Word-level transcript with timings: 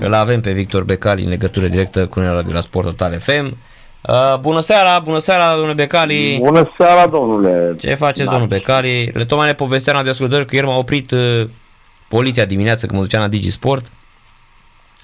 îl 0.00 0.14
avem 0.14 0.40
pe 0.40 0.52
Victor 0.52 0.84
Becali 0.84 1.22
în 1.22 1.28
legătură 1.28 1.66
directă 1.66 2.06
cu 2.06 2.20
noi 2.20 2.42
de 2.42 2.52
la 2.52 2.60
Sport 2.60 2.86
Total 2.86 3.18
FM. 3.18 3.56
Uh, 4.02 4.38
bună 4.38 4.60
seara, 4.60 4.98
bună 4.98 5.18
seara, 5.18 5.50
domnule 5.50 5.72
Becali. 5.72 6.38
Bună 6.42 6.74
seara, 6.78 7.06
domnule. 7.06 7.76
Ce 7.78 7.94
faceți, 7.94 8.24
da. 8.24 8.30
domnul 8.30 8.48
Becali? 8.48 9.10
Le 9.14 9.24
tocmai 9.24 9.46
ne 9.46 9.54
povesteam 9.54 10.04
de 10.04 10.10
ascultări 10.10 10.46
că 10.46 10.54
ieri 10.54 10.66
m-a 10.66 10.76
oprit 10.76 11.10
uh, 11.10 11.48
poliția 12.08 12.44
dimineață 12.44 12.86
când 12.86 12.98
mă 12.98 13.04
duceam 13.04 13.22
la 13.22 13.28
Digisport 13.28 13.86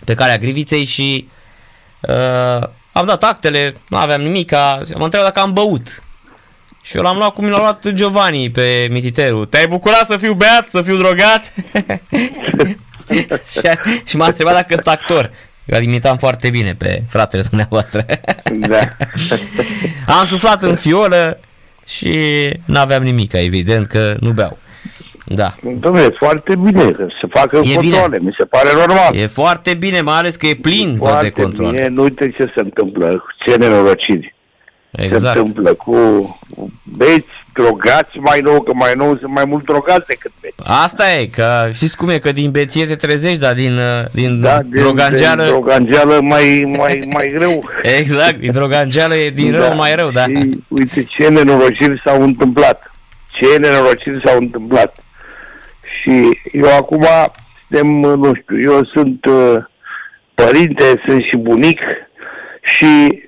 pe 0.04 0.14
calea 0.14 0.38
Griviței 0.38 0.84
și 0.84 1.28
uh, 2.00 2.68
am 2.92 3.06
dat 3.06 3.24
actele, 3.24 3.76
nu 3.88 3.96
aveam 3.96 4.20
nimic, 4.20 4.52
am 4.52 4.84
întrebat 4.92 5.26
dacă 5.26 5.40
am 5.40 5.52
băut. 5.52 6.02
Și 6.82 6.96
eu 6.96 7.02
l-am 7.02 7.16
luat 7.16 7.32
cum 7.32 7.44
mi 7.44 7.50
l-a 7.50 7.58
luat 7.58 7.88
Giovanni 7.88 8.50
pe 8.50 8.88
mititeru. 8.90 9.44
Te-ai 9.44 9.66
bucurat 9.66 10.06
să 10.06 10.16
fiu 10.16 10.34
beat, 10.34 10.70
să 10.70 10.82
fiu 10.82 10.96
drogat? 10.96 11.52
și, 13.52 13.60
și 14.04 14.16
m-a 14.16 14.26
întrebat 14.26 14.54
dacă 14.54 14.74
sunt 14.74 14.86
actor. 14.86 15.30
Eu 15.64 15.80
imitam 15.80 16.16
foarte 16.16 16.50
bine 16.50 16.74
pe 16.74 17.02
fratele 17.08 17.42
dumneavoastră. 17.48 18.04
da. 18.68 18.96
Am 20.20 20.26
suflat 20.26 20.62
în 20.62 20.74
fiolă 20.74 21.40
și 21.86 22.14
n-aveam 22.64 23.02
nimic, 23.02 23.32
evident 23.32 23.86
că 23.86 24.16
nu 24.20 24.30
beau. 24.30 24.58
Da. 25.24 25.54
Dom'le, 25.80 26.04
e 26.04 26.14
foarte 26.18 26.56
bine 26.56 26.90
că 26.90 27.06
se 27.20 27.26
facă 27.30 27.60
e 27.62 27.74
controle, 27.74 28.18
bine. 28.18 28.18
mi 28.20 28.34
se 28.38 28.44
pare 28.44 28.68
normal. 28.86 29.14
E 29.14 29.26
foarte 29.26 29.74
bine, 29.74 30.00
mai 30.00 30.18
ales 30.18 30.36
că 30.36 30.46
e 30.46 30.54
plin 30.54 30.96
foarte 30.96 31.24
de 31.24 31.42
controle. 31.42 31.70
Bine, 31.70 31.88
nu 31.88 32.02
uite 32.02 32.30
ce 32.30 32.52
se 32.54 32.60
întâmplă, 32.60 33.24
ce 33.44 33.56
nenorociri. 33.56 34.35
Exact. 34.96 35.34
Se 35.34 35.40
întâmplă 35.40 35.74
cu 35.74 35.96
beți, 36.82 37.26
drogați 37.52 38.18
mai 38.18 38.40
nou, 38.40 38.60
că 38.62 38.72
mai 38.74 38.92
nou 38.96 39.16
sunt 39.18 39.32
mai 39.32 39.44
mult 39.44 39.64
drogați 39.64 40.06
decât 40.06 40.32
beți. 40.40 40.54
Asta 40.64 41.12
e, 41.12 41.26
că 41.26 41.68
știți 41.72 41.96
cum 41.96 42.08
e, 42.08 42.18
că 42.18 42.32
din 42.32 42.50
beție 42.50 42.86
te 42.86 42.94
trezești, 42.94 43.38
dar 43.38 43.54
din, 43.54 43.76
uh, 43.76 44.10
din 44.12 44.40
da, 44.40 44.58
drogangeală... 44.62 45.42
Din 45.42 45.52
drogangeală 45.52 46.20
mai, 46.22 46.74
mai, 46.78 47.08
mai 47.12 47.32
greu. 47.36 47.70
exact, 48.00 48.36
din 48.38 48.52
drogangeală 48.52 49.14
e 49.14 49.30
din 49.30 49.52
da. 49.52 49.58
rău 49.58 49.76
mai 49.76 49.94
rău, 49.94 50.10
da. 50.10 50.22
Și 50.22 50.64
uite 50.68 51.04
ce 51.04 51.28
nenorociri 51.28 52.02
s-au 52.04 52.22
întâmplat. 52.22 52.92
Ce 53.30 53.58
nenorociri 53.58 54.22
s-au 54.24 54.36
întâmplat. 54.38 54.96
Și 56.00 56.38
eu 56.52 56.76
acum 56.76 57.06
suntem, 57.68 57.86
nu 57.96 58.32
știu, 58.34 58.72
eu 58.72 58.84
sunt 58.84 59.24
uh, 59.24 59.54
părinte, 60.34 61.02
sunt 61.06 61.22
și 61.22 61.36
bunic 61.36 61.80
și 62.62 63.24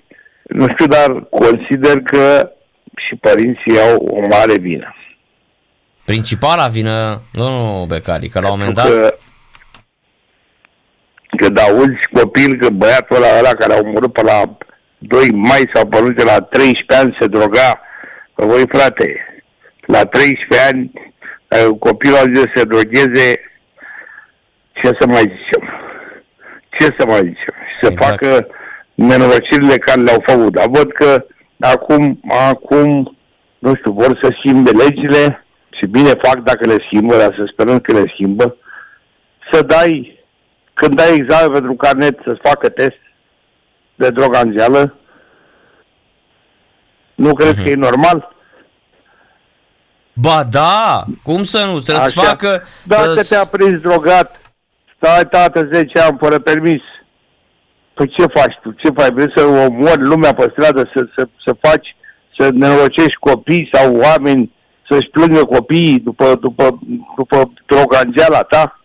nu 0.49 0.67
știu, 0.69 0.87
dar 0.87 1.27
consider 1.31 2.01
că 2.01 2.53
și 2.97 3.15
părinții 3.17 3.81
au 3.81 3.97
o 3.97 4.27
mare 4.31 4.59
vină. 4.59 4.95
Principala 6.05 6.67
vină, 6.67 7.23
nu, 7.33 7.49
nu 7.49 7.85
Becali, 7.87 8.29
că 8.29 8.41
la 8.41 8.53
un 8.53 8.59
moment 8.59 8.77
dat... 8.77 8.87
Că, 8.87 9.15
când 11.37 11.59
auzi 11.59 12.09
copil 12.13 12.59
că 12.59 12.71
băiatul 12.71 13.17
ăla, 13.17 13.39
ăla 13.39 13.51
care 13.51 13.73
a 13.73 13.79
omorât 13.79 14.13
pe 14.13 14.23
la 14.23 14.57
2 14.99 15.31
mai 15.33 15.71
sau 15.75 15.87
pe 15.87 16.23
la 16.25 16.41
13 16.41 17.07
ani 17.07 17.17
se 17.21 17.27
droga, 17.27 17.81
că 18.35 18.45
voi 18.47 18.65
frate, 18.69 19.27
la 19.81 20.05
13 20.05 20.69
ani 20.69 20.93
copilul 21.79 22.17
a 22.17 22.33
zis 22.35 22.41
să 22.41 22.51
se 22.55 22.65
drogheze, 22.65 23.41
ce 24.73 24.91
să 25.01 25.07
mai 25.07 25.23
zicem? 25.23 25.63
Ce 26.71 26.95
să 26.99 27.07
mai 27.07 27.19
zicem? 27.19 27.55
Și 27.69 27.79
să 27.81 27.89
exact. 27.91 28.11
facă 28.11 28.47
nenorocirile 28.99 29.77
care 29.77 30.01
le-au 30.01 30.23
făcut. 30.27 30.53
Dar 30.53 30.69
văd 30.69 30.93
că 30.93 31.25
acum, 31.61 32.21
acum, 32.51 33.17
nu 33.59 33.75
știu, 33.75 33.93
vor 33.93 34.19
să 34.23 34.35
schimbe 34.39 34.71
legile 34.71 35.47
și 35.71 35.87
bine 35.87 36.09
fac 36.09 36.39
dacă 36.43 36.67
le 36.67 36.85
schimbă, 36.87 37.17
dar 37.17 37.35
să 37.37 37.49
sperăm 37.53 37.79
că 37.79 37.93
le 37.93 38.13
schimbă, 38.15 38.57
să 39.53 39.63
dai, 39.63 40.19
când 40.75 40.95
dai 40.95 41.15
examen 41.15 41.53
pentru 41.53 41.75
carnet, 41.75 42.19
să-ți 42.25 42.41
facă 42.43 42.69
test 42.69 43.01
de 43.95 44.11
droganzeală. 44.11 44.95
Nu 47.15 47.35
crezi 47.35 47.61
uh-huh. 47.61 47.65
că 47.65 47.69
e 47.71 47.75
normal? 47.75 48.37
Ba 50.13 50.45
da, 50.51 51.05
cum 51.23 51.45
să 51.45 51.65
nu, 51.65 51.79
să-ți 51.81 52.15
facă... 52.15 52.63
Dacă 52.85 53.21
te-a 53.29 53.45
prins 53.45 53.81
drogat, 53.81 54.41
stai 54.97 55.29
tată 55.29 55.69
10 55.73 55.99
ani 55.99 56.17
fără 56.21 56.39
permis, 56.39 56.83
Păi 57.99 58.13
ce 58.17 58.25
faci 58.35 58.55
tu? 58.63 58.71
Ce 58.71 58.91
faci? 58.95 59.13
Vrei 59.13 59.33
să 59.37 59.45
omori 59.45 60.03
lumea 60.03 60.35
pe 60.35 60.49
stradă, 60.51 60.91
să, 60.95 61.07
să, 61.17 61.29
să 61.45 61.57
faci, 61.61 61.97
să 62.39 62.49
nerocești 62.53 63.15
copii 63.21 63.69
sau 63.73 63.97
oameni 63.97 64.53
să-și 64.89 65.09
plângă 65.09 65.45
copiii 65.45 66.01
după, 66.01 66.35
după, 66.41 66.79
după 67.17 67.53
drogangeala 67.67 68.43
ta? 68.43 68.81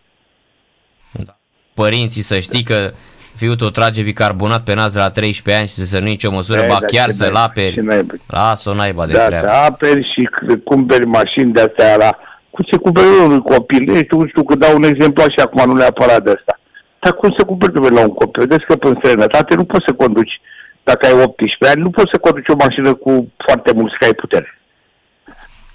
Da. 1.12 1.38
Părinții 1.74 2.22
să 2.22 2.40
știi 2.40 2.64
că 2.64 2.92
fiul 3.36 3.56
tău 3.56 3.70
trage 3.70 4.02
bicarbonat 4.02 4.64
pe 4.64 4.74
nas 4.74 4.94
de 4.94 5.00
la 5.00 5.10
13 5.10 5.62
ani 5.62 5.72
și 5.72 5.74
să 5.74 6.00
nu 6.00 6.06
nicio 6.06 6.32
măsură, 6.32 6.62
e, 6.62 6.68
ba 6.68 6.78
da, 6.80 6.86
chiar 6.86 7.10
să-l 7.10 7.36
aperi. 7.36 7.86
Lasă-o 8.28 8.74
naiba 8.74 9.06
de 9.06 9.14
da, 9.14 9.26
treabă. 9.26 9.46
Da, 9.46 9.64
aperi 9.64 10.12
și 10.14 10.30
cumperi 10.64 11.06
mașini 11.06 11.54
de-astea 11.54 11.96
la... 11.96 12.18
Cu 12.50 12.64
ce 12.64 12.78
cumperi 12.78 13.08
unui 13.24 13.42
copil? 13.42 13.84
Nu 13.86 13.96
știu, 13.96 14.28
știu 14.28 14.44
că 14.44 14.56
dau 14.56 14.76
un 14.76 14.84
exemplu 14.84 15.24
așa, 15.24 15.44
acum 15.44 15.72
nu 15.72 15.78
neapărat 15.78 16.24
de 16.24 16.34
asta. 16.38 16.58
Dar 17.04 17.14
cum 17.14 17.34
să 17.38 17.46
cumperi 17.46 17.94
la 17.94 18.02
un 18.02 18.14
copil? 18.14 18.42
Vedeți 18.48 18.66
că 18.66 18.76
în 18.80 18.96
străinătate 18.98 19.56
nu 19.56 19.64
poți 19.64 19.86
să 19.88 19.94
conduci, 19.94 20.42
dacă 20.84 21.06
ai 21.06 21.24
18 21.24 21.68
ani, 21.70 21.82
nu 21.82 21.90
poți 21.90 22.12
să 22.12 22.20
conduci 22.20 22.50
o 22.50 22.62
mașină 22.66 22.94
cu 22.94 23.32
foarte 23.46 23.74
mulți 23.74 23.96
cai 24.00 24.14
putere. 24.14 24.60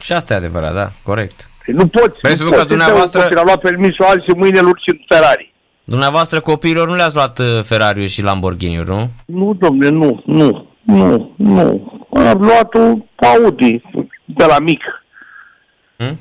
Și 0.00 0.12
asta 0.12 0.34
e 0.34 0.36
adevărat, 0.36 0.74
da, 0.74 0.90
corect. 1.02 1.50
Păi 1.64 1.74
nu 1.74 1.86
poți. 1.86 2.20
Pentru 2.20 2.50
că 2.50 2.64
dumneavoastră... 2.64 3.28
a 3.34 3.42
luat 3.44 3.60
permisul 3.60 4.04
azi 4.04 4.24
și 4.28 4.36
mâine 4.36 4.58
îl 4.58 4.66
urci 4.66 4.86
în 4.86 4.98
Ferrari. 5.08 5.52
Dumneavoastră 5.84 6.40
copiilor 6.40 6.88
nu 6.88 6.94
le-ați 6.94 7.14
luat 7.14 7.38
uh, 7.38 7.46
ferrari 7.62 8.06
și 8.06 8.22
lamborghini 8.22 8.82
nu? 8.86 9.10
Nu, 9.24 9.54
domnule, 9.54 9.88
nu, 9.88 10.22
nu, 10.26 10.68
nu, 10.82 11.32
nu. 11.36 11.92
Am 12.14 12.40
luat 12.40 12.74
un 12.74 13.02
Audi 13.16 13.82
de 14.24 14.44
la 14.44 14.58
mic. 14.58 14.82
Hmm? 15.96 16.18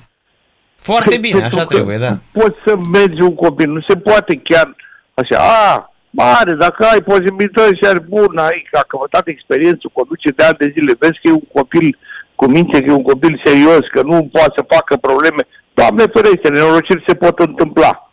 Foarte 0.76 1.18
bine, 1.18 1.44
așa 1.44 1.66
trebuie, 1.66 1.98
da. 1.98 2.18
Poți 2.32 2.56
să 2.66 2.78
mergi 2.92 3.22
un 3.22 3.36
copil, 3.36 3.70
nu 3.70 3.82
se 3.88 3.98
poate 3.98 4.40
chiar 4.44 4.76
Așa, 5.22 5.38
a, 5.40 5.94
mare, 6.10 6.54
dacă 6.54 6.86
ai 6.86 7.02
posibilități 7.02 7.80
și 7.80 7.86
ar 7.92 8.00
bun, 8.00 8.38
ai 8.38 8.68
a 8.72 8.84
căpătat 8.88 9.28
experiență, 9.28 9.84
conduce 9.94 10.30
de 10.36 10.44
ani 10.44 10.62
de 10.64 10.74
zile, 10.76 10.94
vezi 11.00 11.20
că 11.22 11.28
e 11.28 11.32
un 11.42 11.48
copil 11.60 11.98
cu 12.36 12.46
minte, 12.50 12.82
că 12.82 12.90
e 12.90 13.02
un 13.02 13.10
copil 13.12 13.42
serios, 13.46 13.84
că 13.92 14.02
nu 14.02 14.30
poate 14.32 14.54
să 14.56 14.72
facă 14.76 14.98
probleme. 15.08 15.44
Doamne 15.74 16.04
ferește, 16.14 16.50
nenorociri 16.50 17.04
se 17.08 17.16
pot 17.16 17.40
întâmpla. 17.40 18.12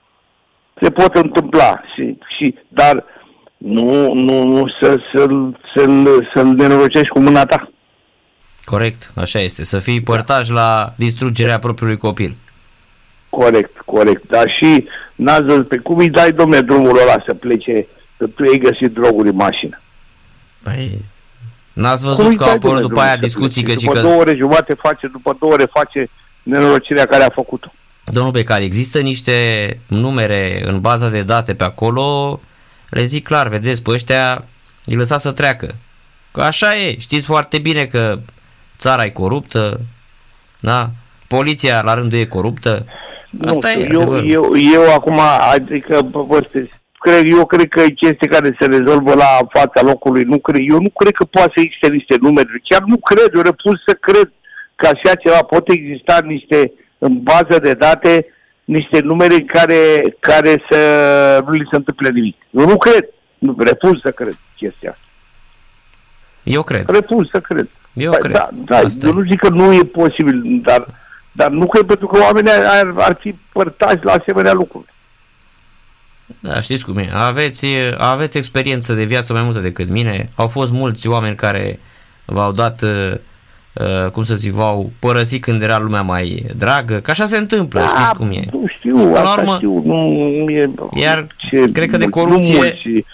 Se 0.80 0.90
pot 0.90 1.14
întâmpla, 1.14 1.80
și, 1.94 2.18
și, 2.36 2.54
dar 2.68 3.04
nu, 3.56 4.14
nu, 4.14 4.44
nu 4.44 4.68
să, 4.80 4.96
să-l, 5.14 5.60
să-l, 5.74 6.28
să-l 6.34 6.46
nenorocești 6.46 7.08
cu 7.08 7.20
mâna 7.20 7.44
ta. 7.44 7.70
Corect, 8.64 9.10
așa 9.16 9.38
este. 9.38 9.64
Să 9.64 9.78
fii 9.78 10.02
părtaș 10.02 10.48
la 10.48 10.92
distrugerea 10.96 11.58
propriului 11.58 11.96
copil. 11.96 12.36
Corect, 13.38 13.78
corect. 13.84 14.28
Dar 14.28 14.44
și 14.58 14.88
n-ați 15.14 15.42
văzut 15.42 15.68
pe 15.68 15.76
cum 15.76 15.98
îi 15.98 16.10
dai, 16.10 16.32
domne, 16.32 16.60
drumul 16.60 16.98
ăla 16.98 17.22
să 17.26 17.34
plece, 17.34 17.86
că 18.16 18.26
tu 18.26 18.42
ai 18.42 18.58
găsit 18.58 18.94
droguri 18.94 19.28
în 19.28 19.34
mașină. 19.34 19.80
Păi, 20.62 21.04
n-ați 21.72 22.04
văzut 22.04 22.24
cum 22.24 22.34
că 22.34 22.44
au 22.44 22.50
apărut 22.50 22.80
după 22.80 23.00
aia 23.00 23.16
discuții 23.16 23.62
că... 23.62 23.74
După 23.74 23.92
că... 23.92 24.00
două 24.00 24.14
ore 24.14 24.34
jumate 24.34 24.74
face, 24.74 25.06
după 25.06 25.36
două 25.40 25.52
ore 25.52 25.64
face 25.72 26.10
nenorocirea 26.42 27.04
care 27.04 27.22
a 27.22 27.30
făcut-o. 27.30 27.72
Domnul 28.04 28.32
Becar, 28.32 28.60
există 28.60 29.00
niște 29.00 29.32
numere 29.86 30.62
în 30.64 30.80
baza 30.80 31.08
de 31.08 31.22
date 31.22 31.54
pe 31.54 31.64
acolo, 31.64 32.40
le 32.88 33.04
zic 33.04 33.24
clar, 33.24 33.48
vedeți, 33.48 33.82
pe 33.82 33.90
ăștia 33.90 34.44
îi 34.84 34.96
lăsa 34.96 35.18
să 35.18 35.32
treacă. 35.32 35.74
Că 36.30 36.40
așa 36.40 36.76
e, 36.76 36.98
știți 36.98 37.26
foarte 37.26 37.58
bine 37.58 37.84
că 37.84 38.18
țara 38.78 39.04
e 39.04 39.10
coruptă, 39.10 39.80
da? 40.60 40.90
Poliția 41.26 41.82
la 41.82 41.94
rândul 41.94 42.18
e 42.18 42.24
coruptă. 42.24 42.86
Asta 43.40 43.68
nu 43.76 43.84
știu, 43.84 44.16
e, 44.16 44.22
eu, 44.22 44.26
eu, 44.26 44.56
eu 44.56 44.92
acum, 44.94 45.20
adică, 45.52 46.02
bă, 46.02 46.40
cred, 46.98 47.32
eu 47.32 47.46
cred 47.46 47.68
că 47.68 47.80
e 47.80 48.00
chestie 48.02 48.28
care 48.28 48.56
se 48.60 48.66
rezolvă 48.66 49.14
la 49.14 49.30
fața 49.52 49.80
locului. 49.82 50.22
Nu 50.22 50.38
cred, 50.38 50.60
eu 50.68 50.78
nu 50.80 50.90
cred 50.90 51.12
că 51.12 51.24
poate 51.24 51.52
să 51.54 51.60
existe 51.60 51.88
niște 51.88 52.16
numere. 52.20 52.62
Chiar 52.68 52.82
nu 52.82 52.96
cred, 52.96 53.30
eu 53.34 53.40
repus 53.40 53.76
să 53.86 53.94
cred 54.00 54.32
că 54.74 54.86
așa 54.86 55.14
ceva 55.14 55.42
pot 55.42 55.68
exista 55.68 56.18
niște, 56.24 56.72
în 56.98 57.22
bază 57.22 57.58
de 57.62 57.74
date, 57.74 58.26
niște 58.64 59.00
numere 59.00 59.36
care, 59.36 59.82
care 60.20 60.64
să 60.70 60.80
nu 61.46 61.52
li 61.52 61.68
se 61.70 61.76
întâmple 61.76 62.10
nimic. 62.10 62.36
Eu 62.50 62.66
nu 62.66 62.76
cred. 62.76 63.04
Nu, 63.38 63.56
repus 63.58 64.00
să 64.00 64.10
cred 64.10 64.38
chestia 64.56 64.90
asta. 64.90 65.02
Eu 66.42 66.62
cred. 66.62 66.88
Repus 66.88 67.28
să 67.30 67.40
cred. 67.40 67.68
Eu 67.92 68.10
păi, 68.10 68.20
cred. 68.20 68.32
Da, 68.32 68.48
da, 68.52 68.80
eu 69.02 69.12
nu 69.12 69.22
zic 69.22 69.40
că 69.40 69.48
nu 69.48 69.72
e 69.72 69.82
posibil, 69.82 70.60
dar 70.62 70.86
dar 71.36 71.50
nu 71.50 71.66
cred 71.66 71.84
pentru 71.86 72.06
că 72.06 72.20
oamenii 72.22 72.50
ar, 72.52 72.92
ar 72.96 73.16
fi 73.20 73.34
părtași 73.52 73.98
la 74.04 74.12
asemenea 74.12 74.52
lucruri. 74.52 74.92
Da, 76.40 76.60
știți 76.60 76.84
cum 76.84 76.96
e. 76.96 77.10
Aveți, 77.14 77.66
aveți 77.98 78.38
experiență 78.38 78.92
de 78.94 79.04
viață 79.04 79.32
mai 79.32 79.42
multă 79.42 79.58
decât 79.58 79.88
mine. 79.88 80.28
Au 80.34 80.48
fost 80.48 80.72
mulți 80.72 81.08
oameni 81.08 81.36
care 81.36 81.78
v-au 82.24 82.52
dat 82.52 82.82
uh, 82.82 83.12
uh, 83.72 84.10
cum 84.10 84.22
să 84.22 84.34
zic, 84.34 84.52
v-au 84.52 84.90
părăsit 84.98 85.42
când 85.42 85.62
era 85.62 85.78
lumea 85.78 86.02
mai 86.02 86.46
dragă, 86.56 86.98
că 87.00 87.10
așa 87.10 87.24
se 87.24 87.36
întâmplă, 87.36 87.80
Da, 87.80 87.86
știți 87.86 88.14
cum 88.14 88.30
e. 88.30 88.42
Nu 88.52 88.64
știu, 88.78 88.98
Și 88.98 89.04
până 89.04 89.12
la 89.14 89.20
asta 89.20 89.40
urmă, 89.40 89.54
știu, 89.54 89.82
nu 89.84 90.50
e... 90.50 90.70
Iar 90.96 91.26
cred 91.72 91.88
că 91.90 91.96
de 91.96 92.06
mulți- 92.06 92.08
corupție- 92.10 92.54
Nu 92.54 92.58
mulți, 92.58 93.04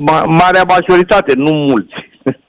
ma, 0.00 0.22
marea 0.22 0.62
majoritate, 0.62 1.32
nu 1.36 1.50
mulți. 1.50 1.94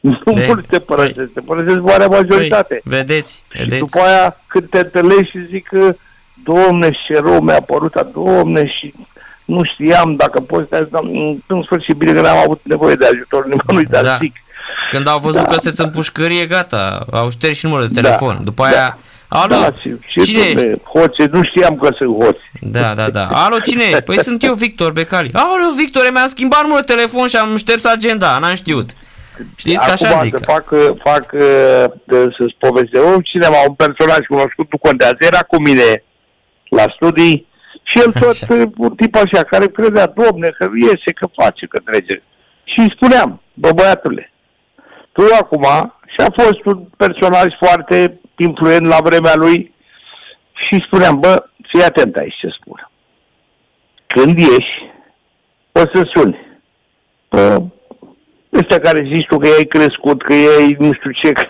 nu 0.00 0.18
De- 0.32 0.44
mulți 0.46 0.68
te 0.68 0.78
părăsesc, 0.78 1.32
te 1.34 1.40
părăsesc 1.40 1.78
marea 1.80 2.06
majoritate. 2.06 2.80
Păi, 2.84 2.96
vedeți, 2.96 3.44
Și 3.52 3.58
vedeți. 3.58 3.78
după 3.78 3.98
aia, 4.00 4.36
când 4.46 4.68
te 4.70 4.78
întâlnești 4.78 5.30
și 5.30 5.46
zic 5.50 5.68
că, 5.68 5.94
domne, 6.44 6.90
ce 7.06 7.18
rău 7.24 7.40
mi-a 7.40 7.60
părut, 7.60 7.94
a, 7.94 8.02
domne, 8.14 8.66
și 8.66 8.94
nu 9.44 9.60
știam 9.72 10.16
dacă 10.16 10.40
poți, 10.40 10.70
dar 10.70 10.88
în 10.90 11.38
în 11.46 11.62
sfârșit, 11.62 11.94
bine 11.96 12.12
că 12.12 12.20
n-am 12.20 12.38
avut 12.38 12.60
nevoie 12.62 12.94
de 12.94 13.06
ajutor 13.06 13.46
nimănui, 13.46 13.84
dar 13.90 14.04
Da. 14.04 14.16
zic, 14.20 14.34
Când 14.90 15.08
au 15.08 15.18
văzut 15.18 15.36
Da. 15.40 15.44
că 15.44 15.52
sunteți 15.52 15.80
în 15.80 15.90
pușcărie, 15.90 16.46
gata, 16.46 17.06
au 17.10 17.30
șters 17.30 17.58
și 17.58 17.64
numărul 17.64 17.86
de 17.88 18.00
Da. 18.00 18.00
telefon. 18.00 18.40
După 18.44 18.62
Da. 18.62 18.68
aia, 18.68 18.98
alo, 19.28 19.54
da, 19.54 19.68
și, 19.80 19.94
și 20.06 20.20
cine 20.30 20.40
ești? 20.42 20.54
domne, 20.54 20.74
hoțe, 20.94 21.28
nu 21.32 21.40
știam 21.44 21.76
că 21.76 21.88
sunt 21.98 22.22
hoți. 22.24 22.40
Da, 22.60 22.94
da, 22.94 23.10
da. 23.10 23.26
Alo, 23.26 23.58
cine 23.58 23.82
ești? 23.82 24.00
Păi 24.02 24.22
sunt 24.22 24.42
eu, 24.44 24.54
Victor 24.54 24.92
Becali. 24.92 25.30
Alo, 25.32 25.72
Victor, 25.76 26.08
mi-am 26.12 26.28
schimbat 26.28 26.62
numărul 26.62 26.84
de 26.86 26.92
telefon 26.94 27.28
și 27.28 27.36
am 27.36 27.56
șters 27.56 27.84
agenda, 27.84 28.38
n-am 28.38 28.54
știut. 28.54 28.90
Știți 29.56 29.84
că 29.84 29.90
așa 29.90 30.08
Acum 30.08 30.22
zic. 30.22 30.36
să 30.36 30.44
fac, 30.52 30.66
fac 31.02 31.32
uh, 31.32 31.84
de- 32.04 32.34
să-ți 32.38 32.56
povestesc. 32.58 33.04
Un 33.04 33.20
cineva, 33.22 33.56
un 33.68 33.74
personaj 33.74 34.18
cunoscut, 34.28 34.66
nu 34.72 34.78
contează, 34.78 35.16
era 35.18 35.38
cu 35.42 35.60
mine 35.60 36.02
la 36.68 36.84
studii 36.94 37.46
și 37.82 37.98
el 37.98 38.12
tot 38.12 38.28
Așa. 38.28 38.46
uh, 38.54 38.62
un 38.76 38.94
tip 38.94 39.14
așa, 39.14 39.42
care 39.44 39.66
credea, 39.66 40.06
domne, 40.06 40.48
că 40.58 40.68
iese, 40.74 41.12
că 41.20 41.26
face, 41.42 41.66
că 41.66 41.78
trece. 41.84 42.22
Și 42.64 42.78
îi 42.78 42.92
spuneam, 42.96 43.42
bă 43.54 43.70
băiatule, 43.74 44.32
tu 45.12 45.22
acum, 45.40 45.66
și 46.06 46.26
a 46.26 46.42
fost 46.42 46.64
un 46.64 46.84
personaj 46.96 47.46
foarte 47.58 48.20
influent 48.36 48.86
la 48.86 48.98
vremea 49.02 49.34
lui 49.34 49.74
și 50.52 50.72
îi 50.74 50.84
spuneam, 50.86 51.20
bă, 51.20 51.44
fii 51.68 51.82
atent 51.84 52.16
aici 52.16 52.34
ce 52.40 52.48
spun. 52.60 52.90
Când 54.06 54.38
ieși, 54.38 54.90
o 55.72 55.80
să 55.80 56.10
suni. 56.14 56.60
Bă, 57.28 57.62
ăștia 58.58 58.78
care 58.78 59.10
zici 59.12 59.26
tu 59.26 59.38
că 59.38 59.48
ei 59.58 59.66
crescut, 59.66 60.22
că 60.22 60.32
ei 60.34 60.76
nu 60.78 60.92
știu 60.92 61.10
ce, 61.22 61.32
că 61.32 61.46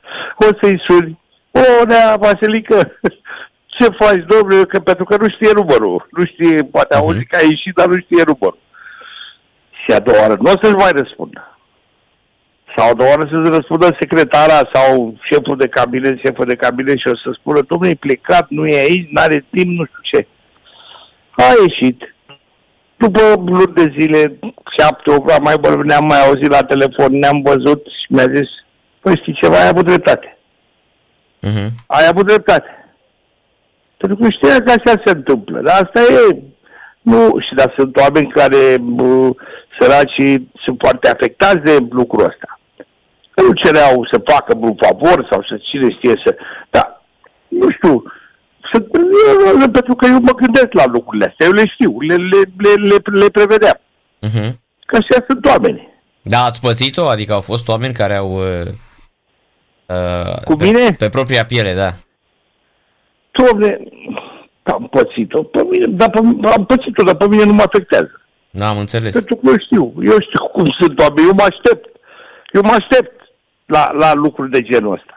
o 0.46 0.48
să-i 0.60 0.82
suni. 0.88 1.18
O, 1.50 1.84
da, 1.84 2.16
Vasilică, 2.18 2.98
ce 3.78 3.86
faci, 3.98 4.24
domnule, 4.26 4.64
că 4.64 4.78
pentru 4.78 5.04
că 5.04 5.16
nu 5.20 5.28
știe 5.28 5.50
numărul. 5.54 6.08
Nu 6.10 6.24
știe, 6.24 6.64
poate 6.64 6.94
Mhm. 6.96 7.04
auzi 7.04 7.24
că 7.26 7.36
a 7.36 7.42
ieșit, 7.42 7.74
dar 7.74 7.86
nu 7.86 7.98
știe 8.00 8.22
numărul. 8.26 8.58
Și 9.84 9.92
a 9.92 9.98
doua 9.98 10.20
oară 10.20 10.36
nu 10.40 10.50
o 10.50 10.54
să-și 10.62 10.74
mai 10.74 10.90
răspundă. 10.92 11.50
Sau 12.76 12.90
a 12.90 12.94
doua 12.94 13.08
oară 13.08 13.28
să-ți 13.32 13.50
răspundă 13.50 13.96
secretara 14.00 14.70
sau 14.72 15.14
șeful 15.30 15.56
de 15.56 15.68
cabinet, 15.68 16.18
șeful 16.24 16.44
de 16.44 16.54
cabinet 16.56 16.98
și 16.98 17.08
o 17.08 17.16
să 17.16 17.30
spună, 17.38 17.60
domnule, 17.68 17.90
e 17.90 17.94
plecat, 17.94 18.46
nu 18.48 18.66
e 18.66 18.78
aici, 18.78 19.08
nu 19.10 19.20
are 19.20 19.44
timp, 19.50 19.78
nu 19.78 19.84
știu 19.84 20.00
ce. 20.02 20.26
A 21.30 21.42
ieșit. 21.68 22.15
După 22.96 23.20
luni 23.46 23.74
de 23.74 23.94
zile, 23.98 24.38
șapte, 24.78 25.10
opt, 25.10 25.30
am 25.30 25.42
mai 25.42 25.56
vorbit, 25.60 25.84
ne-am 25.84 26.06
mai 26.06 26.26
auzit 26.26 26.50
la 26.50 26.62
telefon, 26.62 27.18
ne-am 27.18 27.42
văzut 27.42 27.86
și 27.86 28.06
mi-a 28.08 28.26
zis, 28.34 28.48
păi 29.00 29.18
știi 29.20 29.38
ceva, 29.42 29.56
ai 29.56 29.68
avut 29.68 29.84
dreptate. 29.84 30.38
Mhm. 31.40 31.72
Ai 31.86 32.06
avut 32.10 32.26
dreptate. 32.26 32.70
Pentru 33.96 34.16
că 34.16 34.30
știa 34.30 34.62
că 34.62 34.70
așa 34.70 35.02
se 35.04 35.10
întâmplă. 35.10 35.60
Dar 35.60 35.74
asta 35.82 36.00
e. 36.00 36.42
Nu, 37.00 37.38
și 37.38 37.54
dar 37.54 37.74
sunt 37.76 37.96
oameni 37.96 38.28
care, 38.28 38.76
bă, 38.80 39.30
săracii, 39.78 40.50
sunt 40.64 40.76
foarte 40.78 41.08
afectați 41.08 41.56
de 41.56 41.76
lucrul 41.90 42.24
ăsta. 42.24 42.60
Că 43.30 43.42
nu 43.42 43.52
cereau 43.52 44.08
să 44.12 44.20
facă 44.24 44.56
un 44.60 44.74
favor 44.74 45.26
sau 45.30 45.42
să 45.48 45.56
cine 45.56 45.90
știe 45.90 46.22
să... 46.24 46.36
Dar, 46.70 47.02
nu 47.48 47.70
știu, 47.70 48.02
sunt, 48.72 48.86
eu, 48.94 49.60
eu, 49.60 49.70
pentru 49.70 49.94
că 49.94 50.06
eu 50.06 50.18
mă 50.20 50.34
gândesc 50.34 50.72
la 50.72 50.86
lucrurile 50.86 51.24
astea, 51.24 51.46
eu 51.46 51.52
le 51.52 51.66
știu, 51.66 52.00
le, 52.00 52.14
le, 52.14 52.40
le, 52.56 52.72
le, 52.88 53.18
le 53.20 53.28
prevedeam. 53.28 53.80
Mhm. 54.20 54.60
Că 54.86 54.96
așa 54.96 55.24
sunt 55.28 55.46
oameni. 55.46 55.88
Da, 56.22 56.44
ați 56.44 56.60
pățit-o? 56.60 57.04
Adică 57.08 57.32
au 57.32 57.40
fost 57.40 57.68
oameni 57.68 57.94
care 57.94 58.14
au... 58.14 58.30
Uh, 58.32 58.66
uh, 59.86 60.42
Cu 60.44 60.56
pe, 60.56 60.64
mine? 60.64 60.90
Pe 60.98 61.08
propria 61.08 61.44
piele, 61.44 61.74
da. 61.74 61.94
Doamne, 63.30 63.78
am 64.62 64.88
pățit-o 64.90 65.42
pe 65.42 65.66
mine, 65.70 65.86
dar 65.86 66.10
pe, 66.10 66.18
am 66.56 66.64
pățit-o, 66.66 67.02
dar 67.02 67.14
pe 67.14 67.26
mine 67.28 67.44
nu 67.44 67.52
mă 67.52 67.62
afectează. 67.62 68.20
Da, 68.50 68.68
am 68.68 68.78
înțeles. 68.78 69.12
Pentru 69.12 69.36
că 69.36 69.42
eu 69.48 69.58
știu, 69.58 69.94
eu 70.02 70.20
știu 70.20 70.46
cum 70.52 70.64
sunt 70.80 71.00
oameni, 71.00 71.26
eu 71.26 71.34
mă 71.34 71.42
aștept. 71.42 71.96
Eu 72.52 72.62
mă 72.64 72.74
aștept 72.78 73.20
la, 73.66 73.92
la 73.92 74.14
lucruri 74.14 74.50
de 74.50 74.62
genul 74.62 74.92
ăsta. 74.92 75.15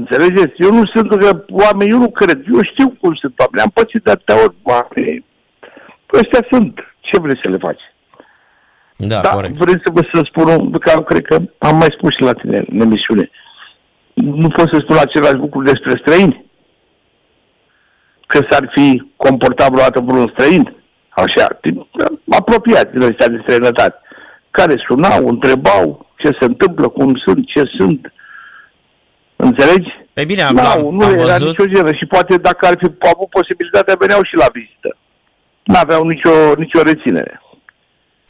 Înțelegeți? 0.00 0.54
Eu 0.56 0.72
nu 0.78 0.84
sunt 0.94 1.08
că 1.20 1.44
oameni, 1.48 1.90
eu 1.90 1.98
nu 1.98 2.10
cred, 2.10 2.38
eu 2.54 2.60
știu 2.62 2.88
cum 3.00 3.14
sunt 3.14 3.34
oameni, 3.38 3.62
am 3.62 3.70
pățit 3.74 4.02
de 4.04 4.10
atâtea 4.10 4.36
ori, 4.44 4.54
oameni. 4.62 5.24
Ăștia 6.20 6.42
sunt, 6.50 6.74
ce 7.00 7.20
vreți 7.20 7.40
să 7.44 7.50
le 7.50 7.56
faci? 7.66 7.80
Da, 8.96 9.20
Da, 9.20 9.30
corect. 9.30 9.56
vreți 9.56 9.82
să 9.84 9.90
vă 9.94 10.02
să 10.12 10.20
spun, 10.24 10.46
un- 10.48 10.70
că 10.78 10.90
am, 10.90 11.02
cred 11.02 11.24
că 11.26 11.36
am 11.58 11.76
mai 11.76 11.94
spus 11.96 12.10
și 12.16 12.22
la 12.22 12.32
tine 12.32 12.64
în 12.72 12.80
emisiune. 12.80 13.30
Nu 14.14 14.48
pot 14.48 14.68
să 14.72 14.78
spun 14.82 14.96
același 15.00 15.34
lucru 15.44 15.62
despre 15.62 15.92
străini. 16.02 16.44
Că 18.26 18.38
s-ar 18.50 18.70
fi 18.74 19.02
comportat 19.16 19.68
vreodată 19.70 20.00
vreun 20.00 20.30
străin, 20.32 20.76
așa, 21.08 21.58
din- 21.62 21.86
apropiat 22.30 22.92
din 22.92 23.02
ăștia 23.02 23.28
de 23.28 23.40
străinătate, 23.42 23.94
care 24.50 24.74
sunau, 24.88 25.26
întrebau 25.28 26.06
ce 26.16 26.28
se 26.40 26.44
întâmplă, 26.44 26.88
cum 26.88 27.14
sunt, 27.24 27.46
ce 27.46 27.62
sunt. 27.78 28.12
Înțelegi? 29.40 29.88
Pe 30.12 30.24
bine, 30.24 30.42
am, 30.42 30.54
Nu, 30.54 30.66
am, 30.66 30.94
nu 30.94 31.04
am 31.04 31.12
era 31.12 31.36
văzut... 31.36 31.48
nicio 31.48 31.64
genă 31.74 31.92
și 31.92 32.06
poate 32.06 32.36
dacă 32.36 32.66
ar 32.66 32.74
fi 32.78 32.86
avut 33.14 33.28
posibilitatea, 33.28 33.94
veneau 33.98 34.22
și 34.22 34.36
la 34.36 34.46
vizită. 34.52 34.96
N-aveau 35.64 36.06
nicio, 36.06 36.54
nicio 36.56 36.82
reținere. 36.82 37.42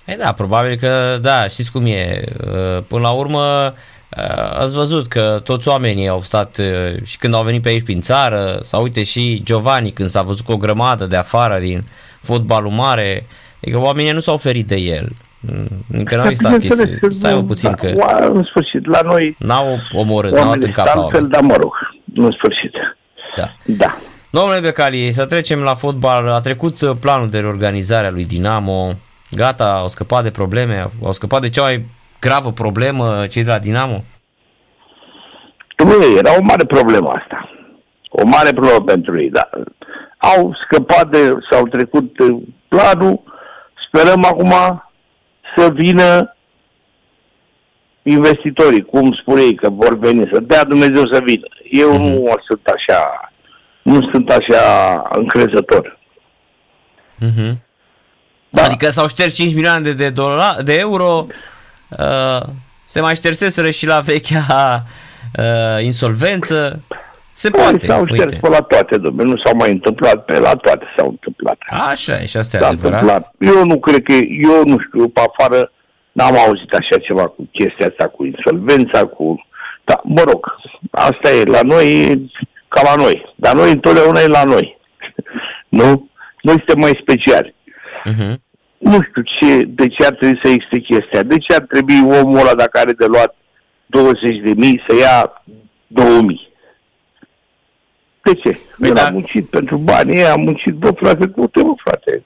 E 0.04 0.16
da, 0.16 0.32
probabil 0.32 0.76
că, 0.76 1.18
da, 1.22 1.48
știți 1.48 1.72
cum 1.72 1.86
e. 1.86 2.24
Uh, 2.46 2.82
Până 2.88 3.00
la 3.00 3.10
urmă, 3.10 3.74
uh, 4.16 4.58
ați 4.62 4.74
văzut 4.74 5.06
că 5.06 5.40
toți 5.44 5.68
oamenii 5.68 6.08
au 6.08 6.22
stat 6.22 6.58
uh, 6.58 7.02
și 7.04 7.18
când 7.18 7.34
au 7.34 7.42
venit 7.42 7.62
pe 7.62 7.68
aici 7.68 7.84
prin 7.84 8.00
țară, 8.00 8.58
sau 8.62 8.82
uite 8.82 9.02
și 9.02 9.42
Giovanni 9.44 9.90
când 9.90 10.08
s-a 10.08 10.22
văzut 10.22 10.44
cu 10.44 10.52
o 10.52 10.56
grămadă 10.56 11.06
de 11.06 11.16
afară 11.16 11.58
din 11.58 11.84
fotbalul 12.22 12.70
mare, 12.70 13.26
adică 13.62 13.78
oamenii 13.78 14.12
nu 14.12 14.20
s-au 14.20 14.36
ferit 14.36 14.66
de 14.66 14.76
el. 14.76 15.12
Mm, 15.40 15.84
Încă 15.92 16.16
n-au 16.16 16.26
existat 16.26 16.58
Bineînțeles, 16.58 16.98
chestii. 16.98 17.18
Stai 17.18 17.34
mă 17.34 17.42
puțin 17.42 17.68
da, 17.70 17.74
că 17.76 17.86
oa- 17.90 18.26
În 18.32 18.42
sfârșit, 18.44 18.86
la 18.86 19.00
noi 19.00 19.36
n-au 19.38 19.78
omorât, 19.92 20.32
n-au 20.32 20.44
oamenii 20.46 20.66
în 20.66 20.72
cap 20.72 20.86
sunt 20.86 20.96
la 20.98 21.02
altfel, 21.04 21.22
oameni. 21.22 21.32
dar 21.32 21.42
mă 21.42 21.56
rog, 21.62 21.72
în 22.14 22.30
sfârșit. 22.38 22.72
Da. 23.36 23.50
Da. 23.64 23.96
Domnule 24.30 24.60
Becali, 24.60 25.12
să 25.12 25.26
trecem 25.26 25.60
la 25.62 25.74
fotbal. 25.74 26.28
A 26.28 26.40
trecut 26.40 26.80
uh, 26.80 26.90
planul 27.00 27.30
de 27.30 27.38
reorganizare 27.40 28.06
a 28.06 28.10
lui 28.10 28.24
Dinamo. 28.24 28.92
Gata, 29.30 29.72
au 29.72 29.88
scăpat 29.88 30.22
de 30.22 30.30
probleme, 30.30 30.90
au 31.04 31.12
scăpat 31.12 31.40
de 31.40 31.48
cea 31.48 31.62
mai 31.62 31.86
gravă 32.20 32.52
problemă 32.52 33.26
cei 33.26 33.42
de 33.42 33.50
la 33.50 33.58
Dinamo. 33.58 34.04
Nu, 35.84 36.16
era 36.18 36.30
o 36.38 36.42
mare 36.42 36.64
problemă 36.64 37.08
asta. 37.08 37.50
O 38.08 38.26
mare 38.26 38.52
problemă 38.52 38.80
pentru 38.84 39.20
ei, 39.20 39.30
dar 39.30 39.48
au 40.18 40.54
scăpat 40.64 41.08
de, 41.10 41.32
s-au 41.50 41.66
trecut 41.66 42.18
uh, 42.18 42.42
planul, 42.68 43.20
sperăm 43.88 44.24
acum 44.24 44.52
să 45.56 45.70
vină 45.72 46.34
investitorii, 48.02 48.84
cum 48.84 49.12
spune 49.20 49.40
ei, 49.42 49.54
că 49.54 49.70
vor 49.70 49.98
veni, 49.98 50.28
să 50.32 50.40
dea 50.40 50.64
Dumnezeu 50.64 51.02
să 51.12 51.20
vină. 51.24 51.46
Eu 51.70 51.92
Mhm. 51.92 52.02
nu 52.02 52.32
sunt 52.48 52.66
așa, 52.66 53.32
nu 53.82 54.08
sunt 54.12 54.30
așa 54.30 55.02
încrezător. 55.10 55.98
Uh-huh. 57.26 57.52
Da. 58.48 58.62
Adică 58.62 58.90
s-au 58.90 59.08
șters 59.08 59.34
5 59.34 59.54
milioane 59.54 59.80
de, 59.80 59.92
de, 59.92 60.10
dola, 60.10 60.56
de 60.62 60.78
euro, 60.78 61.26
uh, 61.98 62.42
se 62.84 63.00
mai 63.00 63.14
șterseseră 63.14 63.70
și 63.70 63.86
la 63.86 64.00
vechea 64.00 64.84
uh, 65.38 65.84
insolvență. 65.84 66.82
Se 67.42 67.50
Păi, 67.50 67.60
poate, 67.60 67.86
S-au 67.86 68.06
șters 68.06 68.32
uite. 68.32 68.38
pe 68.42 68.48
la 68.48 68.60
toate, 68.60 68.96
domnule, 68.98 69.30
nu 69.30 69.36
s-au 69.44 69.56
mai 69.56 69.70
întâmplat, 69.70 70.24
pe 70.24 70.38
la 70.38 70.54
toate 70.54 70.84
s-au 70.96 71.08
întâmplat. 71.08 71.58
Așa 71.90 72.14
e 72.22 72.26
și 72.26 72.36
asta 72.36 72.56
e 72.56 72.60
s-a 72.60 72.66
adevărat. 72.66 73.00
întâmplat. 73.02 73.34
Eu 73.54 73.64
nu 73.64 73.78
cred 73.78 74.02
că, 74.02 74.12
eu 74.52 74.64
nu 74.64 74.76
știu, 74.86 75.08
pe 75.08 75.20
afară 75.28 75.72
n-am 76.12 76.36
auzit 76.38 76.72
așa 76.72 76.96
ceva 77.06 77.26
cu 77.26 77.48
chestia 77.52 77.86
asta, 77.90 78.08
cu 78.08 78.24
insolvența, 78.24 79.04
cu... 79.04 79.44
Da, 79.84 80.00
mă 80.04 80.22
rog, 80.30 80.40
asta 80.90 81.30
e, 81.30 81.44
la 81.44 81.60
noi 81.62 81.86
e 82.02 82.18
ca 82.68 82.80
la 82.82 82.94
noi, 83.02 83.34
dar 83.36 83.54
noi 83.54 83.70
întotdeauna 83.70 84.20
e 84.20 84.26
la 84.26 84.44
noi. 84.44 84.78
nu? 85.78 86.10
Noi 86.42 86.54
suntem 86.56 86.78
mai 86.78 86.98
speciali. 87.02 87.54
Uh-huh. 88.10 88.34
Nu 88.78 88.98
știu 89.08 89.22
ce, 89.38 89.62
de 89.64 89.88
ce 89.88 90.06
ar 90.06 90.12
trebui 90.14 90.40
să 90.42 90.48
existe 90.50 90.78
chestia. 90.80 91.22
De 91.22 91.38
ce 91.38 91.54
ar 91.54 91.64
trebui 91.72 92.18
omul 92.20 92.38
ăla, 92.38 92.54
dacă 92.54 92.78
are 92.78 92.92
de 92.92 93.06
luat 93.06 93.34
20 93.86 94.20
de 94.44 94.52
mii, 94.56 94.82
să 94.88 94.94
ia 94.96 95.42
2000? 95.86 96.49
De 98.22 98.34
ce? 98.34 98.58
Păi 98.78 98.88
El 98.88 98.94
da. 98.94 99.04
a 99.06 99.10
muncit 99.10 99.48
pentru 99.48 99.76
bani, 99.76 100.14
ei 100.16 100.24
a 100.24 100.34
muncit, 100.34 100.74
bă, 100.74 100.90
frate, 100.90 101.26
du-te, 101.26 101.62
mă, 101.62 101.74
frate, 101.84 102.24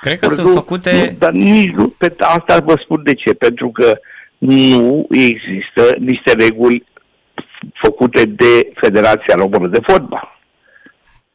Cred 0.00 0.18
că 0.18 0.26
Ori 0.26 0.34
sunt 0.34 0.46
nu- 0.46 0.52
făcute... 0.52 0.90
Nu, 0.92 1.16
dar 1.18 1.32
nici 1.32 1.70
nu, 1.70 1.88
pe 1.88 2.14
asta 2.18 2.58
vă 2.64 2.74
spun 2.82 3.02
de 3.04 3.14
ce. 3.14 3.32
Pentru 3.34 3.70
că 3.70 3.98
nu 4.38 5.06
există 5.10 5.96
niște 5.98 6.32
reguli 6.32 6.84
făcute 7.74 8.24
de 8.24 8.72
Federația 8.74 9.34
Română 9.34 9.68
de 9.68 9.80
Fotbal 9.86 10.34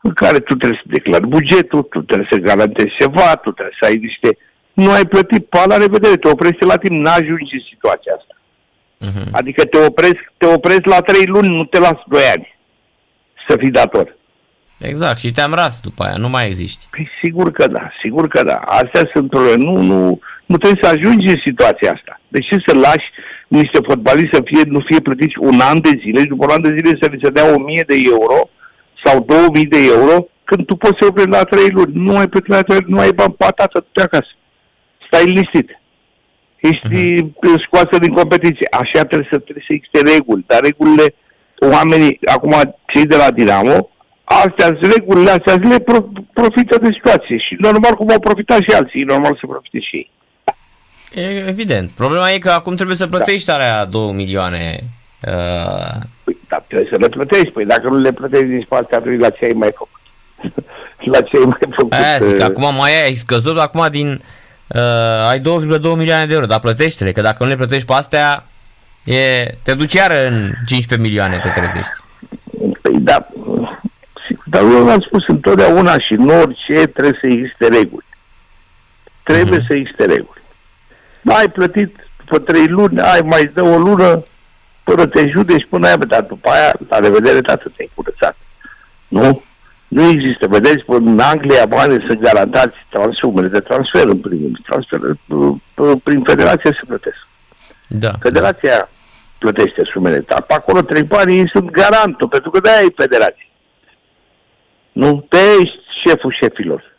în 0.01 0.13
care 0.13 0.39
tu 0.39 0.55
trebuie 0.55 0.79
să 0.83 0.89
declari 0.93 1.27
bugetul, 1.27 1.81
tu 1.81 2.01
trebuie 2.01 2.27
să 2.31 2.37
garantezi 2.37 2.95
ceva, 2.99 3.35
tu 3.35 3.51
trebuie 3.51 3.77
să 3.79 3.87
ai 3.87 3.95
niște... 3.95 4.37
Nu 4.73 4.91
ai 4.91 5.05
plătit, 5.05 5.45
pa, 5.45 5.65
la 5.65 5.77
revedere, 5.77 6.15
te 6.17 6.29
oprești 6.29 6.65
la 6.65 6.77
timp, 6.77 7.05
n-ajungi 7.05 7.53
în 7.53 7.63
situația 7.69 8.13
asta. 8.17 8.35
Uh-huh. 9.05 9.31
Adică 9.31 9.65
te 9.65 9.77
opresc, 9.85 10.21
te 10.37 10.45
opresc 10.45 10.85
la 10.85 11.01
trei 11.01 11.25
luni, 11.25 11.55
nu 11.55 11.65
te 11.65 11.79
las 11.79 11.97
doi 12.07 12.23
ani 12.35 12.50
să 13.51 13.57
fii 13.59 13.77
dator. 13.79 14.17
Exact, 14.79 15.19
și 15.19 15.31
te-am 15.31 15.53
ras 15.53 15.79
după 15.81 16.03
aia, 16.03 16.17
nu 16.17 16.29
mai 16.29 16.47
existi. 16.47 16.87
Păi 16.89 17.09
sigur 17.23 17.51
că 17.51 17.67
da, 17.67 17.91
sigur 18.01 18.27
că 18.27 18.43
da. 18.43 18.55
Astea 18.55 19.09
sunt 19.13 19.29
probleme. 19.29 19.63
Nu, 19.63 19.81
nu, 19.81 20.19
nu 20.45 20.57
trebuie 20.57 20.83
să 20.83 20.89
ajungi 20.89 21.31
în 21.31 21.39
situația 21.45 21.91
asta. 21.91 22.19
De 22.27 22.39
ce 22.39 22.55
să 22.65 22.73
lași 22.75 23.07
niște 23.47 23.79
fotbaliști 23.87 24.35
să 24.35 24.41
fie, 24.45 24.61
nu 24.65 24.79
fie 24.89 24.99
plătiți 24.99 25.35
un 25.39 25.59
an 25.59 25.81
de 25.81 25.93
zile 26.03 26.19
și 26.19 26.31
după 26.33 26.45
un 26.45 26.53
an 26.55 26.61
de 26.61 26.75
zile 26.77 26.97
să 27.01 27.07
li 27.11 27.19
se 27.23 27.29
dea 27.29 27.53
1000 27.53 27.83
de 27.87 27.95
euro 28.13 28.49
sau 29.03 29.23
2000 29.23 29.65
de 29.65 29.81
euro 29.95 30.15
când 30.43 30.65
tu 30.65 30.75
poți 30.75 30.97
să 30.99 31.07
o 31.07 31.29
la 31.29 31.43
3 31.43 31.69
luni. 31.69 31.93
Nu 31.93 32.17
ai 32.17 32.27
plătit 32.27 32.51
la 32.51 32.61
3 32.61 32.79
luni, 32.79 32.93
nu 32.93 32.99
ai 32.99 33.11
bani 33.11 33.33
patată, 33.33 33.85
tu 33.91 34.01
acasă. 34.01 34.31
Stai 35.07 35.25
liniștit. 35.25 35.69
Ești 36.69 36.87
uh-huh. 36.87 37.63
scoasă 37.65 37.95
din 37.99 38.13
competiție. 38.13 38.67
Așa 38.81 39.01
trebuie 39.09 39.27
să, 39.31 39.37
trebuie 39.37 39.65
să 39.67 39.73
existe 39.73 39.99
reguli, 40.13 40.43
dar 40.47 40.59
regulile, 40.69 41.15
oamenii, 41.69 42.19
acum 42.25 42.53
cei 42.93 43.05
de 43.05 43.15
la 43.15 43.31
Dinamo, 43.31 43.89
astea 44.23 44.77
regulile 44.95 45.29
astea 45.29 45.55
le 45.55 45.79
pro, 45.79 45.97
profită 46.33 46.77
de 46.81 46.89
situație 46.93 47.37
și 47.37 47.55
normal 47.59 47.93
cum 47.93 48.09
au 48.11 48.19
profitat 48.19 48.59
și 48.67 48.75
alții, 48.75 49.01
normal 49.01 49.37
să 49.39 49.47
profite 49.47 49.79
și 49.79 49.95
ei. 49.95 50.11
E, 51.13 51.45
evident. 51.47 51.89
Problema 51.89 52.31
e 52.31 52.37
că 52.37 52.49
acum 52.49 52.75
trebuie 52.75 52.95
să 52.95 53.07
plătești 53.07 53.47
da. 53.47 53.53
alea 53.53 53.85
2 53.85 54.11
milioane. 54.11 54.79
Uh... 55.27 56.01
Păi, 56.23 56.37
da, 56.47 56.63
trebuie 56.67 56.89
să 56.91 56.99
le 56.99 57.07
plătești. 57.07 57.49
Păi 57.49 57.65
dacă 57.65 57.89
nu 57.89 57.97
le 57.97 58.11
plătești 58.11 58.45
din 58.45 58.61
spate, 58.65 58.95
atunci 58.95 59.19
la 59.19 59.29
ce 59.29 59.45
ai 59.45 59.51
mai 59.55 59.71
făcut? 59.75 60.01
la 61.13 61.21
ce 61.21 61.37
ai 61.37 61.45
mai 61.45 61.69
făcut? 61.75 61.93
Aia 61.93 62.17
zic, 62.19 62.35
uh... 62.35 62.43
acum 62.43 62.75
mai 62.75 63.03
ai 63.03 63.13
scăzut 63.13 63.57
acum 63.57 63.87
din... 63.91 64.21
Uh, 64.67 65.29
ai 65.29 65.39
2,2 65.39 65.43
milioane 65.97 66.25
de 66.25 66.33
euro, 66.33 66.45
dar 66.45 66.59
plătește-le, 66.59 67.11
că 67.11 67.21
dacă 67.21 67.43
nu 67.43 67.49
le 67.49 67.55
plătești 67.55 67.85
pe 67.85 67.93
astea, 67.93 68.45
e, 69.03 69.45
te 69.63 69.73
duci 69.73 69.93
iară 69.93 70.27
în 70.27 70.51
15 70.65 71.09
milioane, 71.09 71.39
te 71.39 71.59
trezești. 71.59 71.91
Păi 72.81 72.99
da, 72.99 73.27
dar 74.45 74.61
eu 74.61 74.89
am 74.89 74.99
spus 74.99 75.27
întotdeauna 75.27 75.99
și 75.99 76.13
în 76.13 76.29
orice 76.29 76.87
trebuie 76.87 77.17
să 77.21 77.27
existe 77.27 77.67
reguli. 77.67 78.05
Trebuie 79.23 79.59
uh-huh. 79.59 79.67
să 79.67 79.75
existe 79.75 80.05
reguli. 80.05 80.41
Ai 81.25 81.49
plătit 81.49 81.95
după 82.17 82.39
trei 82.39 82.67
luni, 82.67 82.99
ai 82.99 83.21
mai 83.23 83.51
dă 83.53 83.63
o 83.63 83.77
lună 83.77 84.25
până 84.83 85.05
te 85.05 85.27
judeci, 85.27 85.67
până 85.69 85.87
ai 85.87 85.97
dar 85.97 86.21
după 86.21 86.49
aia, 86.49 86.73
la 86.89 86.99
revedere, 86.99 87.41
tată, 87.41 87.71
te-ai 87.75 87.91
curățat. 87.93 88.37
Nu? 89.07 89.43
Nu 89.87 90.03
există. 90.07 90.47
Vedeți, 90.47 90.83
în 90.85 91.19
Anglia 91.19 91.65
banii 91.65 92.05
sunt 92.07 92.21
garantați 92.21 92.75
transumele 92.89 93.47
de 93.47 93.59
transfer 93.59 94.05
în 94.05 94.19
primul 94.19 94.59
transfer, 94.65 94.99
prin 96.03 96.21
federație 96.21 96.71
se 96.73 96.85
plătesc. 96.87 97.27
Da. 97.93 98.11
Federația 98.19 98.89
plătește 99.37 99.81
sumele, 99.91 100.19
dar 100.19 100.41
pe 100.41 100.53
acolo 100.53 100.81
trei 100.81 101.03
bani 101.03 101.37
ei 101.37 101.49
sunt 101.53 101.69
garantul, 101.69 102.27
pentru 102.27 102.49
că 102.49 102.59
de-aia 102.59 102.81
e 102.81 102.93
federație. 102.95 103.49
Nu? 104.91 105.25
Pe 105.29 105.37
ești 105.61 105.79
șeful 106.05 106.37
șefilor. 106.41 106.95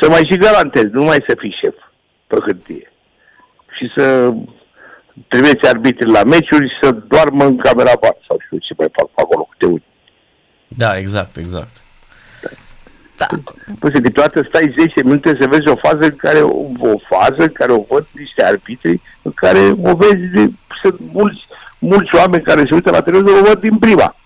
Să 0.00 0.08
mai 0.08 0.28
și 0.30 0.38
garantezi, 0.38 0.92
nu 0.92 1.02
mai 1.02 1.24
să 1.28 1.34
fii 1.38 1.56
șef 1.62 1.74
pe 2.26 2.36
hârtie. 2.40 2.92
Și 3.76 3.92
să 3.96 4.32
trimiți 5.28 5.68
arbitri 5.68 6.10
la 6.10 6.22
meciuri 6.22 6.68
și 6.68 6.78
să 6.82 6.90
doarmă 6.90 7.44
în 7.44 7.56
camera 7.56 7.92
bar 8.00 8.16
sau 8.28 8.38
știu 8.44 8.58
ce 8.58 8.74
mai 8.78 8.88
fac 8.92 9.08
acolo 9.14 9.42
cu 9.42 9.54
te 9.58 9.66
uiți. 9.66 9.86
Da, 10.68 10.98
exact, 10.98 11.36
exact. 11.36 11.83
Da. 13.30 13.52
Păi 13.78 13.90
câteodată 13.90 14.46
stai 14.48 14.74
10 14.78 15.02
minute 15.02 15.36
să 15.40 15.46
vezi 15.48 15.68
o 15.68 15.76
fază 15.76 16.04
în 16.04 16.16
care 16.16 16.38
o, 16.38 16.56
o 16.78 16.94
fază 17.08 17.42
în 17.48 17.52
care 17.52 17.72
o 17.72 17.84
văd 17.88 18.06
niște 18.10 18.44
arbitri, 18.44 19.00
în 19.22 19.32
care 19.34 19.58
o 19.82 19.94
vezi 19.94 20.24
de, 20.34 20.50
sunt 20.82 21.00
mulți, 21.12 21.40
mulți 21.78 22.14
oameni 22.14 22.42
care 22.42 22.60
se 22.60 22.74
uită 22.74 22.90
la 22.90 23.02
televizor, 23.02 23.40
o 23.40 23.44
văd 23.44 23.60
din 23.60 23.78
prima. 23.78 24.16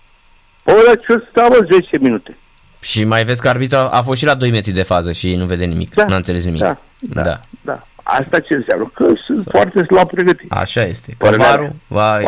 Ora 0.63 0.95
ce 0.95 1.23
stau 1.29 1.67
10 1.71 1.97
minute. 1.97 2.37
Și 2.81 3.03
mai 3.03 3.23
vezi 3.23 3.41
că 3.41 3.49
arbitru 3.49 3.77
a 3.77 4.01
fost 4.03 4.19
și 4.19 4.25
la 4.25 4.35
2 4.35 4.51
metri 4.51 4.71
de 4.71 4.83
fază 4.83 5.11
și 5.11 5.35
nu 5.35 5.45
vede 5.45 5.65
nimic, 5.65 5.93
da, 5.93 6.05
nu 6.05 6.13
a 6.13 6.17
înțeles 6.17 6.43
nimic. 6.43 6.61
Da, 6.61 6.77
da, 6.99 7.21
da. 7.21 7.39
da. 7.61 7.83
Asta 8.17 8.39
ce 8.39 8.55
înseamnă? 8.55 8.91
Că 8.93 9.05
sunt 9.25 9.37
Sau. 9.37 9.51
foarte 9.51 9.83
slab 9.83 10.09
pregătiți. 10.09 10.51
Așa 10.51 10.81
este. 10.81 11.15
Că 11.17 11.29
varul, 11.37 11.71
va, 11.87 12.19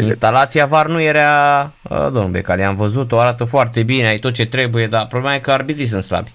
instalația 0.00 0.66
VAR 0.66 0.86
nu 0.86 1.00
era, 1.00 1.62
uh, 1.82 1.98
domnul 1.98 2.30
Becali, 2.30 2.64
am 2.64 2.76
văzut-o, 2.76 3.18
arată 3.20 3.44
foarte 3.44 3.82
bine, 3.82 4.06
ai 4.06 4.18
tot 4.18 4.32
ce 4.32 4.46
trebuie, 4.46 4.86
dar 4.86 5.06
problema 5.06 5.34
e 5.34 5.38
că 5.38 5.50
arbitrii 5.50 5.86
sunt 5.86 6.02
slabi. 6.02 6.32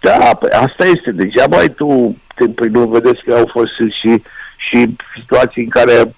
Da, 0.00 0.34
păi 0.40 0.50
asta 0.50 0.84
este. 0.84 1.10
Degeaba 1.10 1.56
ai 1.56 1.68
tu, 1.68 2.16
te, 2.34 2.48
păi 2.48 2.68
nu 2.68 2.88
vedeți 2.88 3.22
că 3.24 3.34
au 3.34 3.48
fost 3.52 3.72
și, 4.00 4.22
și 4.56 4.96
situații 5.20 5.62
în 5.62 5.68
care 5.68 6.14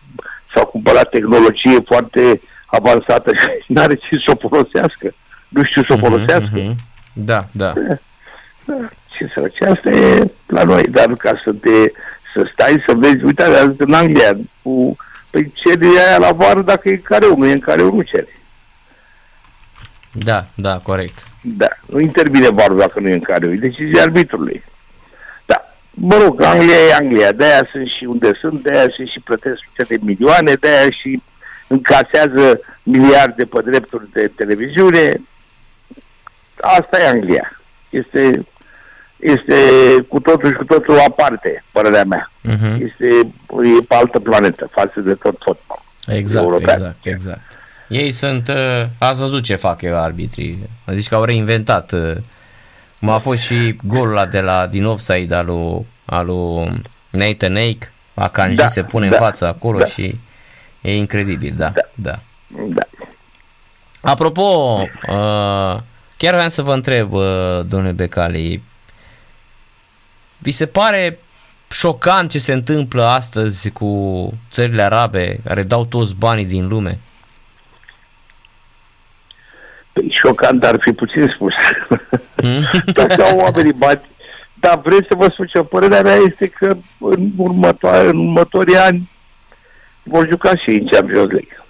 s-au 0.54 0.66
cumpărat 0.66 1.10
tehnologie 1.10 1.78
foarte 1.86 2.40
avansată 2.66 3.30
și 3.36 3.46
nu 3.72 3.80
are 3.80 3.94
ce 3.94 4.22
să 4.26 4.32
o 4.34 4.48
folosească. 4.48 5.14
Nu 5.48 5.64
știu 5.64 5.82
să 5.82 5.92
o 5.92 5.96
mhm, 5.96 6.04
folosească. 6.04 6.60
Mm-hmm. 6.60 6.74
Da, 7.12 7.46
da. 7.52 7.72
da. 8.66 8.78
Ce 9.18 9.30
să 9.34 9.48
ce 9.48 9.64
asta 9.64 9.90
e 9.90 10.32
la 10.46 10.62
noi, 10.62 10.82
dar 10.82 11.12
ca 11.12 11.40
să 11.44 11.52
te 11.52 11.92
să 12.34 12.50
stai 12.52 12.84
să 12.86 12.94
vezi, 12.94 13.24
uite, 13.24 13.44
în 13.78 13.92
Anglia, 13.92 14.36
cu, 14.62 14.96
păi 15.30 15.52
ceri 15.54 15.86
aia 15.86 16.18
la 16.18 16.32
vară 16.32 16.62
dacă 16.62 16.88
e 16.88 16.96
care 16.96 17.26
nu 17.36 17.46
e 17.46 17.52
în 17.52 17.58
care 17.58 17.82
nu 17.82 18.02
ceri. 18.02 18.40
Da, 20.12 20.46
da, 20.54 20.78
corect. 20.78 21.26
Da, 21.42 21.68
nu 21.86 22.00
intervine 22.00 22.48
varul 22.48 22.78
dacă 22.78 23.00
nu 23.00 23.08
e 23.08 23.12
în 23.12 23.20
care 23.20 23.46
e 23.46 23.54
decizia 23.54 24.02
arbitrului. 24.02 24.64
Da, 25.44 25.74
mă 25.90 26.16
rog, 26.16 26.42
Anglia 26.42 26.74
e 26.88 26.94
Anglia, 26.94 27.32
de-aia 27.32 27.68
sunt 27.70 27.88
și 27.98 28.04
unde 28.04 28.30
sunt, 28.40 28.62
de-aia 28.62 28.86
sunt 28.96 29.08
și 29.08 29.20
plătesc 29.20 29.58
sute 29.66 29.94
de 29.94 30.02
milioane, 30.04 30.52
de-aia 30.52 30.90
și 30.90 31.22
încasează 31.66 32.60
miliarde 32.82 33.44
pe 33.44 33.62
drepturi 33.64 34.12
de 34.12 34.32
televiziune. 34.36 35.20
Asta 36.60 37.00
e 37.00 37.08
Anglia. 37.08 37.60
Este, 37.90 38.46
este 39.16 39.54
cu 40.08 40.20
totul 40.20 40.48
și 40.48 40.56
cu 40.56 40.64
totul 40.64 40.98
aparte, 40.98 41.64
părerea 41.72 42.04
mea. 42.04 42.30
Uh-huh. 42.48 42.78
Este 42.78 43.06
e 43.78 43.84
pe 43.88 43.94
altă 43.94 44.18
planetă 44.18 44.70
față 44.72 45.00
de 45.00 45.14
tot 45.14 45.36
fotbal. 45.44 45.82
Exact, 46.06 46.44
european. 46.44 46.76
exact, 46.76 47.06
exact. 47.06 47.40
Ei 47.88 48.10
sunt, 48.10 48.48
uh, 48.48 48.86
ați 48.98 49.18
văzut 49.18 49.42
ce 49.42 49.54
fac 49.54 49.82
eu 49.82 49.98
arbitrii, 49.98 50.68
zici 50.92 51.08
că 51.08 51.14
au 51.14 51.24
reinventat. 51.24 51.92
Uh, 51.92 52.16
m 52.98 53.08
a 53.08 53.18
fost 53.18 53.42
și 53.42 53.76
golul 53.82 54.10
ăla 54.10 54.26
de 54.26 54.40
la, 54.40 54.66
din 54.66 54.84
offside 54.84 55.34
al 55.34 55.46
lui, 55.46 55.86
al 56.04 56.26
lui 56.26 56.82
Nathan 57.10 57.56
Ake, 57.56 57.92
Akanji 58.14 58.56
da, 58.56 58.66
se 58.66 58.82
pune 58.82 59.08
da, 59.08 59.16
în 59.16 59.22
față 59.22 59.46
acolo 59.46 59.78
da. 59.78 59.84
și 59.84 60.18
E 60.86 60.96
incredibil, 60.96 61.54
da. 61.56 61.72
Da. 61.74 61.82
da. 61.94 62.18
da. 62.68 62.82
Apropo, 64.00 64.42
uh, 65.08 65.78
chiar 66.16 66.34
vreau 66.34 66.48
să 66.48 66.62
vă 66.62 66.72
întreb, 66.72 67.12
uh, 67.12 67.24
domnule 67.68 67.92
Becali, 67.92 68.62
vi 70.46 70.52
se 70.52 70.66
pare 70.66 71.18
șocant 71.70 72.30
ce 72.30 72.38
se 72.38 72.52
întâmplă 72.52 73.02
astăzi 73.02 73.70
cu 73.70 73.90
țările 74.50 74.82
arabe 74.82 75.40
care 75.44 75.62
dau 75.62 75.84
toți 75.84 76.14
banii 76.14 76.44
din 76.44 76.68
lume? 76.68 76.98
Păi 79.92 80.14
șocant 80.22 80.64
ar 80.64 80.76
fi 80.80 80.92
puțin 80.92 81.32
spus. 81.34 81.52
Hmm? 82.36 82.64
Dacă 82.98 83.22
au 83.22 83.38
oamenii 83.38 83.72
bani, 83.72 84.00
dar 84.54 84.80
vreți 84.84 85.06
să 85.08 85.14
vă 85.16 85.28
spun 85.28 85.46
ce 85.46 85.62
părerea 85.62 86.02
mea 86.02 86.14
este 86.14 86.46
că 86.46 86.76
în, 86.98 87.30
următoare, 87.36 88.08
în 88.08 88.18
următorii 88.18 88.76
ani 88.76 89.10
vor 90.02 90.28
juca 90.28 90.50
și 90.56 90.70
în 90.70 90.86
Champions 90.86 91.30
League. 91.30 91.64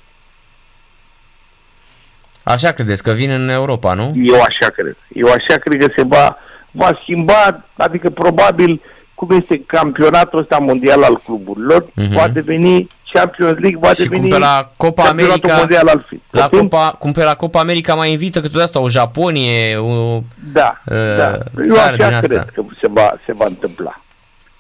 Așa 2.43 2.73
credeți 2.73 3.03
că 3.03 3.13
vin 3.13 3.31
în 3.31 3.49
Europa, 3.49 3.95
nu? 3.95 4.13
Eu 4.17 4.41
așa 4.41 4.71
cred. 4.73 4.97
Eu 5.13 5.27
așa 5.27 5.59
cred 5.61 5.81
că 5.81 5.93
se 5.97 6.03
va, 6.03 6.37
va 6.77 6.99
schimba, 7.03 7.65
adică 7.77 8.11
probabil 8.11 8.81
cum 9.15 9.29
este 9.31 9.63
campionatul 9.67 10.39
ăsta 10.39 10.59
mondial 10.59 11.03
al 11.03 11.21
cluburilor, 11.25 11.83
uh-huh. 11.85 12.15
va 12.15 12.29
deveni 12.29 12.89
Champions 13.13 13.59
League, 13.59 13.79
va 13.81 13.89
și 13.89 14.03
deveni 14.03 14.21
cum 14.21 14.31
pe 14.31 14.39
la 14.39 14.71
Copa 14.77 15.03
America, 15.03 15.57
mondial 15.57 15.89
al 15.89 16.05
fi. 16.09 16.21
La 16.31 16.49
Copa, 16.49 16.97
cum 16.99 17.13
pe 17.13 17.23
la 17.23 17.35
Copa 17.35 17.61
America 17.61 17.95
mai 17.95 18.11
invită 18.11 18.41
câteodată 18.41 18.81
o 18.81 18.89
Japonie, 18.89 19.77
o 19.77 20.21
da, 20.53 20.83
uh, 20.85 21.17
da. 21.17 21.39
Eu 21.69 21.77
așa 21.77 21.91
cred 21.93 22.13
asta. 22.13 22.47
că 22.55 22.63
se 22.81 22.89
va, 22.91 23.15
se 23.27 23.33
va 23.33 23.45
întâmpla. 23.47 24.01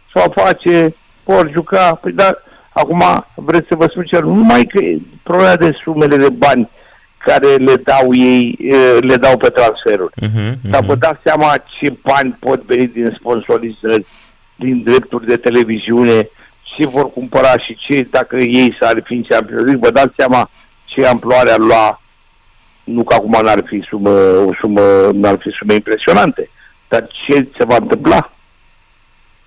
Și 0.07 0.13
va 0.13 0.43
face, 0.43 0.95
vor 1.25 1.51
juca, 1.55 1.99
păi 2.03 2.13
da, 2.13 2.39
Acum 2.77 3.27
vreți 3.35 3.67
să 3.69 3.77
vă 3.77 3.87
spun 3.91 4.05
ce, 4.05 4.19
nu 4.19 4.35
numai 4.35 4.65
că 4.65 4.81
problema 5.23 5.57
de 5.57 5.79
sumele 5.83 6.17
de 6.17 6.29
bani 6.29 6.69
care 7.27 7.55
le 7.57 7.77
dau 7.77 8.15
ei, 8.15 8.59
le 9.01 9.17
dau 9.17 9.37
pe 9.37 9.49
transferuri. 9.49 10.13
Uh-huh, 10.23 10.53
uh-huh. 10.53 10.71
Dar 10.71 10.85
vă 10.85 10.95
dați 10.95 11.21
seama 11.25 11.63
ce 11.79 11.97
bani 12.03 12.37
pot 12.41 12.63
veni 12.63 12.87
din 12.87 13.17
sponsorizări, 13.19 14.07
din 14.57 14.83
drepturi 14.83 15.27
de 15.27 15.37
televiziune, 15.37 16.29
ce 16.63 16.87
vor 16.87 17.11
cumpăra 17.11 17.59
și 17.59 17.75
ce, 17.75 18.07
dacă 18.11 18.37
ei 18.37 18.77
s-ar 18.81 19.01
fi 19.05 19.15
în 19.15 19.23
Champions 19.23 19.63
League, 19.63 19.81
vă 19.83 19.91
dați 19.91 20.15
seama 20.17 20.51
ce 20.85 21.07
amploare 21.07 21.51
ar 21.51 21.59
lua, 21.59 22.03
nu 22.85 23.05
că 23.05 23.15
acum 23.15 23.39
n-ar 23.43 23.63
fi 23.67 23.85
sumă, 23.89 24.11
o 24.49 24.55
sumă, 24.61 25.11
n-ar 25.13 25.37
fi 25.41 25.51
sume 25.51 25.75
impresionante, 25.75 26.51
dar 26.89 27.07
ce 27.27 27.49
se 27.59 27.65
va 27.65 27.77
întâmpla? 27.81 28.33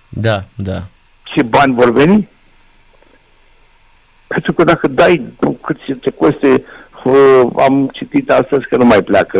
Da, 0.08 0.44
da. 0.54 0.82
Ce 1.22 1.42
bani 1.42 1.74
vor 1.74 1.92
veni? 1.92 2.28
Pentru 4.26 4.52
că 4.52 4.64
dacă 4.64 4.88
dai 4.88 5.22
cât 5.62 6.00
te 6.00 6.10
coste, 6.10 6.48
uh, 6.48 6.79
am 7.58 7.88
citit 7.92 8.30
astăzi 8.30 8.66
că 8.70 8.76
nu 8.76 8.84
mai 8.84 9.02
pleacă 9.02 9.38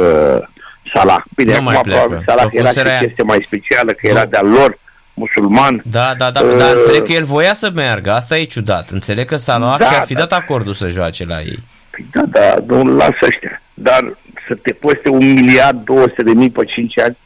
Salah. 0.94 1.22
Bine, 1.36 1.50
Nu 1.52 1.56
acum 1.58 1.64
mai 1.72 1.80
pleacă. 1.82 2.00
probabil 2.00 2.24
Salah 2.26 2.42
Făcut 2.42 2.58
era 2.58 2.68
și 2.68 2.74
seria- 2.74 2.98
chestie 2.98 3.24
mai 3.24 3.42
specială, 3.46 3.92
că 3.92 4.06
era 4.08 4.22
Nu. 4.22 4.28
de-al 4.30 4.48
lor, 4.48 4.78
musulman. 5.14 5.82
Da, 5.84 6.14
da, 6.18 6.30
da, 6.30 6.40
Uh, 6.40 6.56
dar 6.58 6.74
înțeleg 6.74 7.02
că 7.06 7.12
el 7.12 7.24
voia 7.24 7.54
să 7.54 7.70
meargă, 7.74 8.12
asta 8.12 8.38
e 8.38 8.44
ciudat. 8.44 8.88
Înțeleg 8.90 9.26
că 9.26 9.36
Salah 9.36 9.78
Da, 9.78 9.84
și-ar 9.86 10.04
fi 10.04 10.12
da. 10.14 10.18
dat 10.24 10.32
acordul 10.38 10.74
să 10.74 10.88
joace 10.88 11.24
la 11.24 11.40
ei. 11.40 11.58
Păi 11.90 12.06
da, 12.12 12.22
da, 12.26 12.54
nu 12.66 12.82
lasă 12.96 13.18
ăștia. 13.22 13.62
Dar 13.74 14.16
să 14.48 14.54
te 14.54 14.72
coste 14.72 15.08
un 15.08 15.32
miliard 15.32 15.84
200 15.84 16.22
de 16.22 16.32
mii 16.32 16.50
pe 16.50 16.64
5 16.64 16.98
ani, 16.98 17.16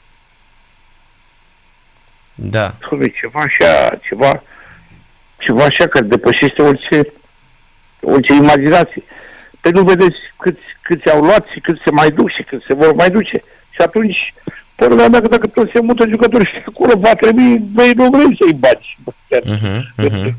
Da. 2.35 2.75
Doamne, 2.89 3.07
ceva 3.21 3.41
așa, 3.41 3.99
ceva, 4.09 4.43
ceva 5.39 5.63
așa 5.65 5.87
care 5.89 6.05
depășește 6.07 6.63
orice, 6.63 7.13
orice 8.01 8.33
imaginație. 8.35 9.03
Păi 9.65 9.73
nu 9.73 9.83
vedeți 9.83 10.19
câți, 10.37 10.67
câți 10.83 11.11
au 11.11 11.21
luat 11.21 11.47
și 11.53 11.61
câți 11.61 11.81
se 11.85 11.91
mai 11.91 12.11
duc 12.11 12.31
și 12.31 12.43
câți 12.43 12.65
se 12.69 12.75
vor 12.75 12.95
mai 12.95 13.11
duce. 13.11 13.39
Și 13.71 13.81
atunci, 13.81 14.35
părerea 14.75 15.09
mea 15.09 15.21
că 15.21 15.29
dacă 15.29 15.47
tot 15.47 15.71
se 15.75 15.81
mută 15.81 16.09
jucătorii 16.09 16.47
și 16.53 16.63
acolo, 16.67 16.93
va 16.99 17.15
trebui, 17.15 17.59
băi, 17.59 17.91
nu 17.95 18.09
vrem 18.11 18.37
să-i 18.41 18.61
baci. 18.65 18.99
Mhm, 19.45 19.93
mhm. 20.07 20.37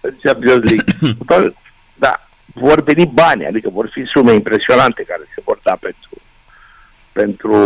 în 0.00 0.14
Champions 0.22 0.62
League. 0.70 0.84
Tot- 1.30 1.54
da, 1.94 2.12
vor 2.54 2.82
veni 2.82 3.06
bani, 3.14 3.46
adică 3.46 3.68
vor 3.68 3.88
fi 3.92 4.02
sume 4.04 4.32
impresionante 4.32 5.02
care 5.02 5.22
se 5.34 5.42
vor 5.44 5.58
da 5.62 5.76
pentru 5.80 6.10
pentru 7.12 7.56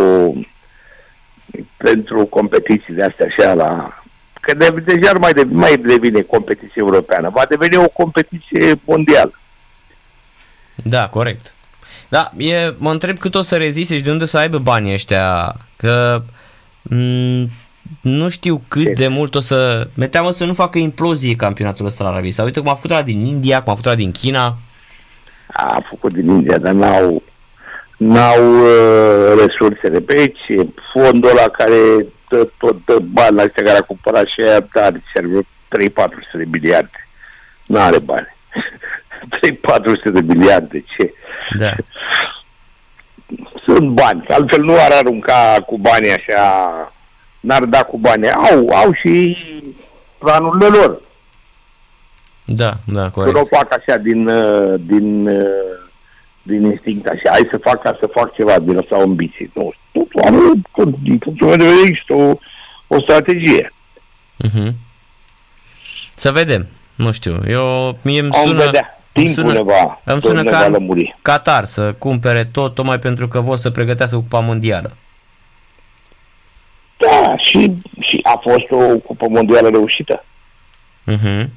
pentru 1.77 2.27
competițiile 2.27 3.05
astea 3.05 3.27
așa 3.27 3.55
la 3.55 4.03
că 4.41 4.55
de, 4.55 4.83
deja 4.85 5.13
nu 5.13 5.19
mai, 5.19 5.33
de, 5.33 5.43
mai 5.51 5.77
devine 5.77 6.21
competiție 6.21 6.81
europeană, 6.87 7.31
va 7.35 7.43
deveni 7.49 7.77
o 7.77 7.89
competiție 7.89 8.81
mondială. 8.85 9.35
Da, 10.83 11.09
corect. 11.09 11.55
Da, 12.09 12.33
e, 12.37 12.75
mă 12.79 12.91
întreb 12.91 13.19
cât 13.19 13.35
o 13.35 13.43
să 13.43 13.57
reziste 13.57 13.97
și 13.97 14.03
de 14.03 14.11
unde 14.11 14.25
să 14.25 14.39
aibă 14.39 14.59
banii 14.59 14.93
ăștia, 14.93 15.57
că 15.77 16.23
m- 16.95 17.49
nu 18.01 18.29
știu 18.29 18.63
cât 18.69 18.83
Ce? 18.83 18.93
de 18.93 19.09
mult 19.09 19.35
o 19.35 19.41
să... 19.41 19.89
Mi-e 19.95 20.07
teamă 20.07 20.31
să 20.31 20.45
nu 20.45 20.55
facă 20.55 20.79
implozie 20.79 21.37
campionatul 21.37 21.87
ăsta 21.87 22.05
la 22.05 22.11
Arabia 22.11 22.31
Saudită, 22.31 22.61
cum 22.61 22.69
a 22.69 22.75
făcut 22.75 22.91
ăla 22.91 23.03
din 23.03 23.25
India, 23.25 23.57
cum 23.63 23.73
a 23.73 23.77
făcut 23.77 23.87
ăla 23.87 23.95
din 23.95 24.13
China. 24.13 24.57
A 25.53 25.83
făcut 25.89 26.13
din 26.13 26.29
India, 26.29 26.59
dar 26.59 26.73
n-au 26.73 27.23
n-au 27.97 28.61
uh, 28.61 29.47
resursele 29.47 30.01
pe 30.01 30.15
aici, 30.15 30.69
fondul 30.93 31.31
ăla 31.31 31.49
care 31.49 32.07
dă, 32.29 32.49
tot 32.59 32.85
dă 32.85 32.97
bani 33.13 33.37
la 33.37 33.43
ăștia 33.43 33.63
care 33.63 33.79
a 33.79 33.81
cumpărat 33.83 34.25
și 34.27 34.41
aia, 34.49 34.67
dar 34.73 34.93
vreo 35.15 35.41
3-400 35.41 35.45
de 36.33 36.45
miliarde. 36.51 37.09
Nu 37.67 37.79
are 37.81 37.99
bani. 37.99 38.27
3-400 40.09 40.13
de 40.13 40.21
miliarde, 40.35 40.85
ce? 40.97 41.13
Da. 41.59 41.73
Sunt 43.67 43.89
bani, 43.91 44.25
altfel 44.29 44.65
nu 44.65 44.73
ar 44.73 44.93
arunca 44.93 45.55
cu 45.67 45.79
bani 45.79 46.09
așa, 46.13 46.93
n-ar 47.41 47.65
da 47.65 47.83
cu 47.83 47.99
bani. 47.99 48.31
Au, 48.31 48.69
au 48.69 48.93
și 48.93 49.37
planurile 50.19 50.67
lor. 50.67 51.01
Da, 52.45 52.73
da, 52.87 53.01
Să 53.01 53.05
nu 53.05 53.11
corect. 53.11 53.37
o 53.37 53.57
fac 53.57 53.73
așa 53.73 53.97
din, 53.99 54.27
uh, 54.29 54.75
din, 54.81 55.27
uh, 55.27 55.45
din 56.43 56.65
instinct 56.65 57.07
așa. 57.07 57.31
Hai 57.31 57.49
să 57.51 57.59
fac 57.63 57.83
ca 57.83 57.97
să 58.01 58.11
fac 58.15 58.35
ceva 58.35 58.59
din 58.59 58.79
asta 58.79 58.97
ambiții. 58.97 59.51
Nu, 59.55 59.73
totul 59.93 60.21
are, 60.25 60.37
tot, 60.73 60.89
din 61.03 61.19
punctul 61.19 61.47
meu 61.47 61.57
de 61.57 61.65
vedere, 61.65 61.87
există 61.87 62.15
o, 62.15 62.35
o 62.87 63.01
strategie. 63.01 63.73
Mhm. 64.37 64.75
Să 66.15 66.33
vedem. 66.33 66.67
Nu 66.95 67.13
știu. 67.13 67.39
Eu, 67.49 67.99
mie 68.03 68.21
îmi 68.21 68.31
Am 68.33 68.43
sună, 68.47 68.65
vedea. 68.65 68.96
Îmi 69.17 69.25
Timpul 69.27 69.43
sună, 69.45 69.53
ne 69.53 69.63
va, 69.63 70.01
îmi 70.05 70.21
tot 70.21 70.31
sună 70.31 70.43
ne 70.43 70.51
ca 70.51 70.59
va 70.59 70.65
în 70.65 70.73
lămuri. 70.73 71.17
Qatar 71.23 71.65
să 71.65 71.93
cumpere 71.99 72.45
tot, 72.45 72.75
tocmai 72.75 72.99
pentru 72.99 73.29
că 73.29 73.41
vor 73.41 73.57
să 73.57 73.71
pregătească 73.71 74.17
Cupa 74.17 74.41
Mondială. 74.41 74.97
Da, 76.99 77.37
și, 77.37 77.73
și 78.01 78.21
a 78.23 78.41
fost 78.43 78.71
o 78.71 78.97
cupă 78.99 79.27
mondială 79.29 79.69
reușită. 79.69 80.25
Mhm. 81.05 81.51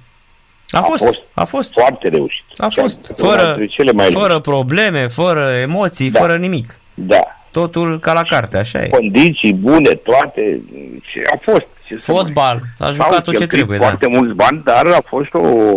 A, 0.70 0.78
A 0.78 0.82
fost, 0.82 1.04
fost. 1.04 1.20
a 1.34 1.44
fost, 1.46 1.74
Foarte 1.74 2.10
reușită. 2.10 2.46
a 2.58 2.68
fost, 2.70 3.06
Chiar 3.18 3.18
una 3.20 3.30
fără, 3.30 3.46
dintre 3.48 3.66
cele 3.68 3.92
mai 3.92 4.12
fără 4.12 4.40
probleme, 4.40 5.08
fără 5.08 5.42
emoții, 5.50 6.10
Da. 6.12 6.20
fără 6.20 6.36
nimic. 6.36 6.80
Da. 6.94 7.20
Totul 7.52 8.00
ca 8.00 8.14
la 8.14 8.22
carte, 8.24 8.58
așa 8.58 8.82
e. 8.84 8.88
Condiții 8.88 9.54
bune, 9.54 9.90
toate. 9.90 10.62
Și 11.02 11.20
a 11.34 11.38
fost. 11.42 11.66
Ce 11.88 11.98
să 12.00 12.12
mai- 12.12 12.22
Fotbal, 12.22 12.62
s-a 12.78 12.86
S-au 12.86 12.94
jucat 12.94 13.24
tot 13.24 13.24
ce 13.24 13.30
cheltuit 13.32 13.50
trebuie, 13.50 13.78
da. 13.78 13.84
foarte 13.86 14.08
mulți 14.08 14.34
bani, 14.36 14.62
dar 14.64 14.86
a 14.88 15.02
fost 15.08 15.34
o, 15.34 15.76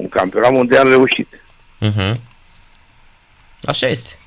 un 0.00 0.08
campionat 0.08 0.52
mondial 0.52 0.88
reușit. 0.88 1.28
Mhm. 1.78 2.20
Așa 3.62 3.86
este. 3.86 4.18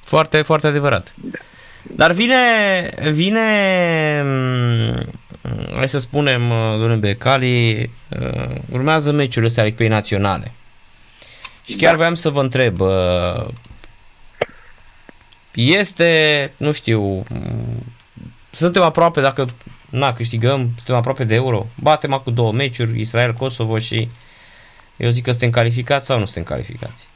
Foarte, 0.00 0.42
foarte 0.42 0.66
adevărat. 0.66 1.14
Dar 1.82 2.12
vine, 2.12 2.36
vine, 3.10 3.40
mm, 4.24 5.10
hai 5.74 5.88
să 5.88 5.98
spunem, 5.98 6.50
uh, 6.50 6.70
domnule 6.70 6.94
Becali, 6.94 7.90
uh, 8.20 8.54
urmează 8.70 9.12
meciurile 9.12 9.46
astea 9.46 9.64
echipei 9.64 9.88
naționale. 9.88 10.52
Și 11.66 11.76
chiar 11.76 11.90
Da. 11.90 11.96
voiam 11.96 12.14
să 12.14 12.30
vă 12.30 12.40
întreb, 12.40 12.80
uh, 12.80 13.44
este, 15.54 16.52
nu 16.56 16.72
știu, 16.72 17.00
mm, 17.28 17.84
suntem 18.50 18.82
aproape, 18.82 19.20
dacă 19.20 19.46
na, 19.90 20.12
câștigăm, 20.12 20.70
suntem 20.76 20.94
aproape 20.94 21.24
de 21.24 21.34
euro, 21.34 21.66
batem 21.74 22.12
acum 22.12 22.34
două 22.34 22.52
meciuri, 22.52 23.00
Israel, 23.00 23.32
Kosovo 23.32 23.78
și 23.78 24.08
eu 24.96 25.10
zic 25.10 25.24
că 25.24 25.30
suntem 25.30 25.50
calificați 25.50 26.06
sau 26.06 26.18
nu 26.18 26.24
suntem 26.24 26.52
calificați? 26.52 27.08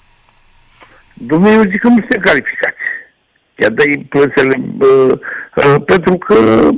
Domnule, 1.14 1.54
eu 1.54 1.62
zic 1.62 1.80
că 1.80 1.88
nu 1.88 1.98
suntem 1.98 2.20
calificați. 2.20 2.82
Chiar 3.54 3.70
dai 3.70 4.06
plățele, 4.08 4.60
uh, 4.78 5.18
uh, 5.56 5.82
pentru 5.86 6.18
că 6.18 6.68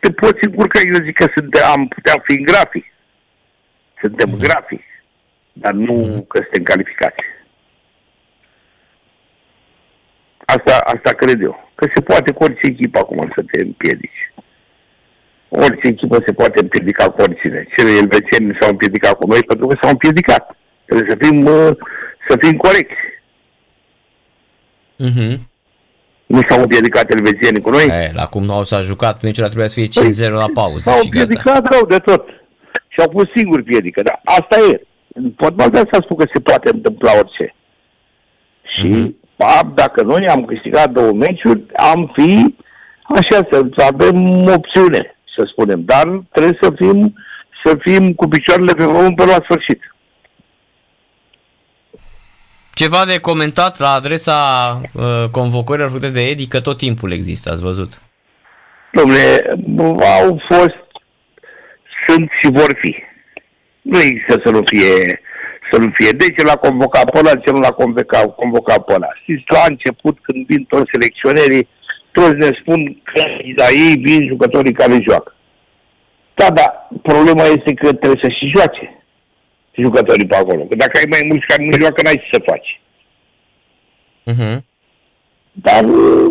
te 0.00 0.12
poți 0.12 0.44
încurca, 0.44 0.80
eu 0.84 1.04
zic 1.04 1.16
că 1.16 1.30
suntem, 1.34 1.62
am 1.64 1.88
putea 1.88 2.14
fi 2.22 2.32
în 2.32 2.42
grafic. 2.42 2.84
Suntem 4.00 4.32
în 4.32 4.38
grafic, 4.38 4.82
dar 5.52 5.72
nu 5.72 6.24
că 6.28 6.38
suntem 6.42 6.62
calificați. 6.62 7.24
Asta, 10.44 10.76
asta 10.84 11.10
cred 11.12 11.42
eu. 11.42 11.70
Că 11.74 11.88
se 11.94 12.00
poate 12.00 12.32
cu 12.32 12.42
orice 12.42 12.66
echipă 12.66 12.98
acum 12.98 13.32
să 13.34 13.42
te 13.50 13.62
împiedici. 13.62 14.15
Orice 15.48 15.86
echipă 15.88 16.22
se 16.26 16.32
poate 16.32 16.60
împiedica 16.60 17.10
cu 17.10 17.20
oricine. 17.22 17.66
Cele 17.76 17.90
elvețieni 17.90 18.56
s-au 18.60 18.70
împiedicat 18.70 19.12
cu 19.14 19.26
noi 19.26 19.42
pentru 19.42 19.66
că 19.66 19.76
s-au 19.80 19.90
împiedicat. 19.90 20.56
Trebuie 20.84 21.10
să 21.10 21.16
fim, 21.26 21.44
uh, 21.46 21.70
să 22.28 22.36
fim 22.40 22.56
corecți. 22.56 22.96
Mhm. 24.96 25.48
Nu 26.26 26.40
s-au 26.48 26.60
împiedicat 26.60 27.12
elvețienii 27.14 27.60
cu 27.60 27.70
noi? 27.70 27.84
E, 27.86 28.10
la 28.14 28.26
cum 28.26 28.50
au 28.50 28.64
s-a 28.64 28.80
jucat, 28.80 29.22
meciul 29.22 29.44
trebuia 29.44 29.66
să 29.66 29.78
fie 29.80 29.86
5-0 29.88 30.32
la 30.34 30.44
pauză 30.54 30.90
S-au 30.90 31.00
și 31.02 31.08
gata. 31.08 31.20
împiedicat 31.22 31.72
rău 31.72 31.86
de 31.86 31.98
tot. 31.98 32.24
Și 32.88 33.00
au 33.00 33.08
pus 33.08 33.24
singur 33.34 33.62
piedică. 33.62 34.02
Dar 34.02 34.20
asta 34.24 34.56
e. 34.70 34.80
În 35.14 35.32
fotbal 35.36 35.70
de 35.70 35.78
asta 35.78 35.98
spun 36.02 36.16
că 36.16 36.24
se 36.34 36.40
poate 36.40 36.70
întâmpla 36.72 37.12
orice. 37.18 37.54
Și 38.76 38.86
Mhm. 38.86 39.16
mm-hmm. 39.18 39.74
dacă 39.74 40.02
noi 40.02 40.28
am 40.28 40.44
câștigat 40.44 40.90
două 40.90 41.12
meciuri, 41.12 41.62
am 41.76 42.12
fi 42.16 42.54
așa, 43.02 43.46
să 43.50 43.66
să 43.76 43.84
avem 43.92 44.46
opțiune, 44.54 45.15
să 45.36 45.48
spunem. 45.50 45.82
Dar 45.84 46.22
trebuie 46.32 46.58
să 46.60 46.72
fim, 46.76 47.14
să 47.64 47.76
fim 47.80 48.12
cu 48.14 48.28
picioarele 48.28 48.72
pe 48.72 48.84
pământ 48.84 49.16
până 49.16 49.30
la 49.30 49.42
sfârșit. 49.42 49.80
Ceva 52.74 53.04
de 53.04 53.18
comentat 53.20 53.78
la 53.78 53.90
adresa 53.90 54.40
uh, 54.92 55.28
convocărilor 55.30 55.88
făcute 55.88 56.08
de 56.08 56.22
Edi, 56.22 56.46
că 56.46 56.60
tot 56.60 56.76
timpul 56.76 57.12
există, 57.12 57.50
ați 57.50 57.62
văzut. 57.62 58.00
Domnule, 58.92 59.56
au 60.20 60.42
fost, 60.48 60.80
sunt 62.06 62.30
și 62.40 62.50
vor 62.50 62.76
fi. 62.80 62.96
Nu 63.82 64.00
există 64.00 64.40
să 64.44 64.50
nu 64.50 64.62
fie, 64.64 65.20
să 65.72 65.78
nu 65.78 65.90
fie. 65.94 66.10
De 66.10 66.24
ce 66.36 66.44
l-a 66.44 66.56
convocat 66.56 67.10
pe 67.10 67.18
ăla, 67.18 67.34
de 67.34 67.40
ce 67.44 67.50
nu 67.50 67.60
l-a 67.60 67.70
convocat, 67.70 68.34
convocat 68.34 68.84
pe 68.84 68.92
ăla? 68.92 69.08
Știți, 69.22 69.44
la 69.46 69.64
început, 69.68 70.18
când 70.22 70.46
vin 70.46 70.64
toți 70.64 70.90
selecționerii, 70.92 71.68
toți 72.16 72.42
ne 72.44 72.50
spun 72.60 72.80
că 73.02 73.22
la 73.56 73.68
ei 73.84 73.94
vin 74.06 74.26
jucătorii 74.26 74.72
care 74.72 75.06
joacă. 75.08 75.34
Da, 76.34 76.48
da, 76.50 76.88
problema 77.02 77.44
este 77.44 77.74
că 77.74 77.92
trebuie 77.92 78.20
să 78.22 78.28
și 78.28 78.52
joace 78.54 78.96
jucătorii 79.82 80.26
pe 80.26 80.36
acolo. 80.36 80.62
Că 80.62 80.76
dacă 80.76 80.94
ai 80.98 81.06
mai 81.08 81.22
mulți 81.28 81.46
care 81.46 81.64
nu 81.64 81.80
joacă, 81.80 82.02
n-ai 82.02 82.22
ce 82.22 82.28
să 82.30 82.48
faci. 82.50 82.80
Uh-huh. 84.30 84.58
Dar 85.52 85.84
uh, 85.84 86.26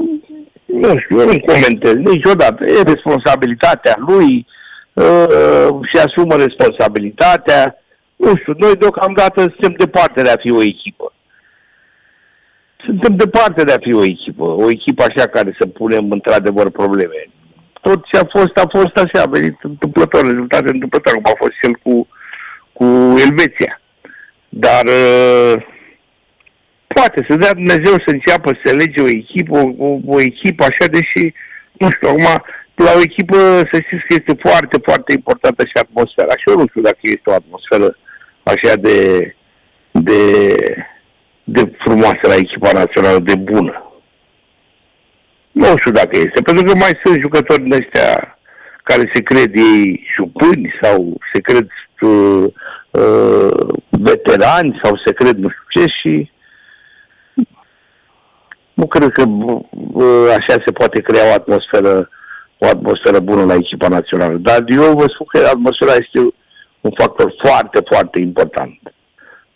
nu 0.66 0.98
știu, 0.98 1.20
eu 1.20 1.26
nu 1.26 1.40
comentez 1.40 1.94
niciodată. 1.94 2.70
E 2.70 2.92
responsabilitatea 2.94 3.96
lui 3.98 4.46
uh, 4.94 5.68
și 5.90 5.98
asumă 6.06 6.36
responsabilitatea. 6.36 7.76
Nu 8.16 8.32
știu, 8.36 8.54
noi 8.58 8.76
deocamdată 8.76 9.40
suntem 9.42 9.74
departe 9.78 10.22
de 10.22 10.30
a 10.30 10.38
fi 10.40 10.52
o 10.52 10.64
echipă. 10.64 11.14
Suntem 12.86 13.16
departe 13.16 13.64
de 13.64 13.74
a 13.74 13.84
fi 13.86 13.94
o 13.94 14.04
echipă, 14.04 14.44
o 14.44 14.70
echipă 14.70 15.04
așa 15.04 15.28
care 15.28 15.56
să 15.60 15.66
punem 15.68 16.12
într-adevăr 16.12 16.70
probleme. 16.70 17.30
Tot 17.82 18.04
ce 18.06 18.18
a 18.18 18.26
fost, 18.38 18.58
a 18.58 18.68
fost 18.78 18.96
așa, 18.98 19.24
a 19.24 19.30
venit 19.30 19.58
întâmplător, 19.62 20.22
rezultate 20.26 20.70
întâmplătoare, 20.70 21.20
cum 21.20 21.32
a 21.34 21.38
fost 21.44 21.56
cel 21.62 21.74
cu, 21.84 22.08
cu 22.74 22.86
Elveția. 23.26 23.82
Dar 24.50 24.84
uh, 24.86 25.54
poate 26.88 27.26
să 27.30 27.36
dea 27.36 27.54
Dumnezeu 27.54 27.94
să 28.06 28.10
înceapă 28.12 28.50
să 28.64 28.74
lege 28.74 29.02
o 29.02 29.08
echipă, 29.08 29.58
o, 29.78 29.90
o 30.06 30.22
echipă 30.22 30.64
așa, 30.64 30.86
deși, 30.92 31.34
nu 31.72 31.90
știu, 31.90 32.08
acum, 32.08 32.44
la 32.76 32.92
o 32.96 33.02
echipă 33.10 33.38
să 33.72 33.76
știți 33.86 34.06
că 34.08 34.14
este 34.20 34.34
foarte, 34.48 34.78
foarte 34.84 35.12
importantă 35.14 35.64
și 35.66 35.78
atmosfera. 35.84 36.34
Și 36.38 36.50
eu 36.50 36.58
nu 36.62 36.68
știu 36.70 36.82
dacă 36.82 37.02
este 37.02 37.30
o 37.30 37.34
atmosferă 37.42 37.98
așa 38.44 38.76
de, 38.76 38.98
de, 39.92 40.20
de 41.46 41.72
frumoasă 41.78 42.24
la 42.28 42.36
echipa 42.36 42.70
națională, 42.74 43.20
de 43.20 43.36
bună. 43.36 43.86
Nu 45.52 45.66
știu 45.78 45.92
dacă 45.92 46.10
este, 46.12 46.42
pentru 46.42 46.64
că 46.64 46.76
mai 46.78 47.00
sunt 47.04 47.22
jucători 47.22 47.62
din 47.62 47.74
ăștia 47.74 48.38
care 48.84 49.12
se 49.14 49.22
cred 49.22 49.56
ei 49.56 50.08
jupâni 50.16 50.74
sau 50.82 51.18
se 51.34 51.42
cred 51.42 51.68
uh, 52.02 52.46
uh, 52.92 53.68
veterani 53.90 54.80
sau 54.84 55.02
se 55.06 55.14
cred 55.14 55.36
nu 55.36 55.50
știu 55.50 55.82
ce 55.82 55.92
și 56.00 56.32
nu 58.74 58.88
cred 58.88 59.10
că 59.10 59.24
uh, 59.28 60.28
așa 60.30 60.62
se 60.66 60.72
poate 60.72 61.02
crea 61.02 61.30
o 61.30 61.34
atmosferă 61.34 62.10
o 62.58 62.66
atmosferă 62.66 63.20
bună 63.20 63.44
la 63.46 63.54
echipa 63.54 63.88
națională. 63.88 64.38
Dar 64.38 64.64
eu 64.68 64.94
vă 64.98 65.06
spun 65.14 65.26
că 65.28 65.48
atmosfera 65.48 65.92
este 65.92 66.20
un 66.82 66.92
factor 66.98 67.36
foarte, 67.44 67.80
foarte 67.92 68.20
important 68.20 68.80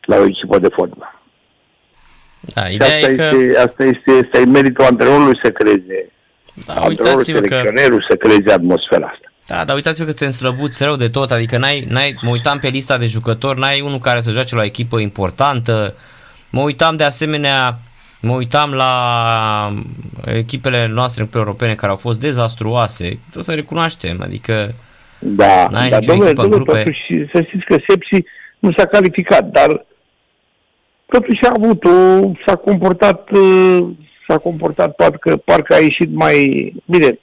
la 0.01 0.15
o 0.17 0.23
echipă 0.23 0.59
de 0.59 0.69
fotbal. 0.75 1.18
Da, 2.53 2.67
ideea 2.67 2.95
asta, 2.95 3.09
e 3.11 3.15
că... 3.15 3.21
este, 3.23 3.57
asta 3.57 3.83
este, 3.83 4.11
asta 4.25 4.37
e 4.39 4.45
meritul 4.45 4.85
antrenorului 4.85 5.39
să 5.43 5.49
creeze, 5.51 6.09
Da, 6.65 6.73
antrenorul, 6.73 7.17
uitați-vă 7.17 7.39
că... 7.39 7.47
selecționerul 7.47 8.05
să 8.09 8.15
creeze 8.15 8.51
atmosfera 8.51 9.05
asta. 9.07 9.23
Da, 9.47 9.63
dar 9.65 9.75
uitați-vă 9.75 10.05
că 10.05 10.13
te 10.13 10.25
înslăbuți 10.25 10.83
rău 10.83 10.95
de 10.95 11.07
tot, 11.09 11.31
adică 11.31 11.57
n-ai, 11.57 11.85
n-ai, 11.89 12.15
mă 12.21 12.29
uitam 12.29 12.59
pe 12.59 12.67
lista 12.67 12.97
de 12.97 13.05
jucători, 13.05 13.59
n-ai 13.59 13.81
unul 13.81 13.99
care 13.99 14.21
să 14.21 14.31
joace 14.31 14.55
la 14.55 14.61
o 14.61 14.65
echipă 14.65 14.99
importantă, 14.99 15.95
mă 16.49 16.61
uitam 16.61 16.95
de 16.95 17.03
asemenea, 17.03 17.79
mă 18.21 18.33
uitam 18.33 18.73
la 18.73 18.93
echipele 20.25 20.87
noastre 20.87 21.29
europene 21.35 21.75
care 21.75 21.91
au 21.91 21.97
fost 21.97 22.19
dezastruoase, 22.19 23.19
trebuie 23.21 23.43
să 23.43 23.53
recunoaștem, 23.53 24.21
adică 24.21 24.73
Da, 25.19 25.67
N-ai 25.71 25.89
dar 25.89 25.99
nicio 25.99 26.11
domnule, 26.11 26.29
echipă 26.29 26.43
în 26.43 26.49
domnule, 26.49 26.63
grupe. 26.71 26.77
totuși 26.83 27.31
să 27.33 27.41
știți 27.47 27.65
că 27.65 27.77
Sepsi 27.87 28.23
nu 28.59 28.71
s-a 28.77 28.85
calificat, 28.85 29.43
dar 29.43 29.85
totuși 31.09 31.45
a 31.45 31.51
avut 31.55 31.83
o, 31.83 32.31
s-a 32.45 32.55
comportat, 32.55 33.29
uh, 33.29 33.87
s-a 34.27 34.37
comportat 34.37 34.95
parcă, 34.95 35.37
parcă 35.37 35.73
a 35.73 35.77
ieșit 35.77 36.09
mai 36.13 36.37
bine. 36.85 37.19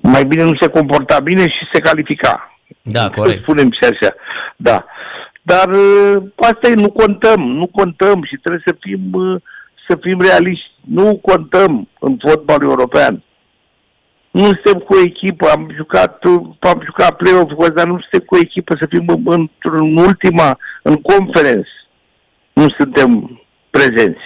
Mai 0.00 0.24
bine 0.24 0.42
nu 0.42 0.56
se 0.60 0.68
comporta 0.68 1.20
bine 1.20 1.42
și 1.42 1.68
se 1.72 1.80
califica. 1.80 2.58
da, 2.82 3.00
Să 3.00 3.10
corect. 3.10 3.40
Spunem 3.40 3.70
și 3.70 3.84
așa. 3.90 4.14
Da. 4.56 4.84
Dar 5.42 5.68
uh, 5.68 6.22
asta 6.36 6.68
e, 6.68 6.74
nu 6.74 6.90
contăm, 6.90 7.40
nu 7.40 7.66
contăm 7.66 8.22
și 8.22 8.36
trebuie 8.42 8.62
să 8.66 8.76
fim, 8.80 9.00
uh, 9.12 9.40
să 9.88 9.98
fim 10.00 10.20
realiști. 10.20 10.70
Nu 10.80 11.18
contăm 11.22 11.88
în 11.98 12.16
fotbalul 12.26 12.70
european. 12.70 13.22
Nu 14.30 14.44
suntem 14.44 14.78
cu 14.78 14.94
o 14.94 15.00
echipă, 15.00 15.46
am 15.48 15.72
jucat, 15.76 16.24
uh, 16.24 16.42
am 16.60 16.82
jucat 16.84 17.16
play-off, 17.16 17.74
dar 17.74 17.86
nu 17.86 17.98
suntem 18.00 18.20
cu 18.26 18.34
o 18.34 18.38
echipă 18.42 18.76
să 18.80 18.86
fim 18.88 19.04
în, 19.06 19.22
în, 19.24 19.48
în 19.60 19.96
ultima, 19.96 20.58
în 20.82 20.94
conference. 20.94 21.68
Nu 22.60 22.66
suntem 22.78 23.40
prezenți. 23.70 24.24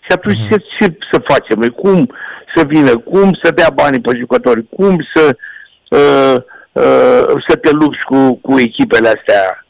Și 0.00 0.08
atunci 0.16 0.38
Mhm. 0.38 0.48
ce, 0.48 0.56
ce 0.78 0.96
să 1.12 1.22
facem 1.28 1.58
noi? 1.58 1.70
Cum 1.70 2.14
să 2.56 2.64
vină? 2.64 2.98
Cum 2.98 3.38
să 3.42 3.50
dea 3.50 3.70
banii 3.70 4.00
pe 4.00 4.16
jucători? 4.18 4.68
Cum 4.68 5.06
să, 5.14 5.36
uh, 5.90 6.36
uh, 6.72 7.42
să 7.48 7.56
te 7.56 7.70
lupți 7.70 8.02
cu, 8.04 8.34
cu 8.34 8.58
echipele 8.60 9.08
astea 9.08 9.66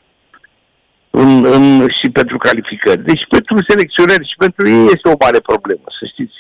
în, 1.10 1.44
în, 1.44 1.86
și 2.00 2.10
pentru 2.10 2.36
calificări? 2.36 3.02
Deci 3.04 3.26
pentru 3.28 3.56
selecționeri 3.68 4.28
și 4.28 4.34
pentru 4.38 4.68
ei 4.68 4.84
este 4.84 5.08
o 5.08 5.14
mare 5.24 5.40
problemă, 5.40 5.82
să 6.00 6.06
știți. 6.12 6.34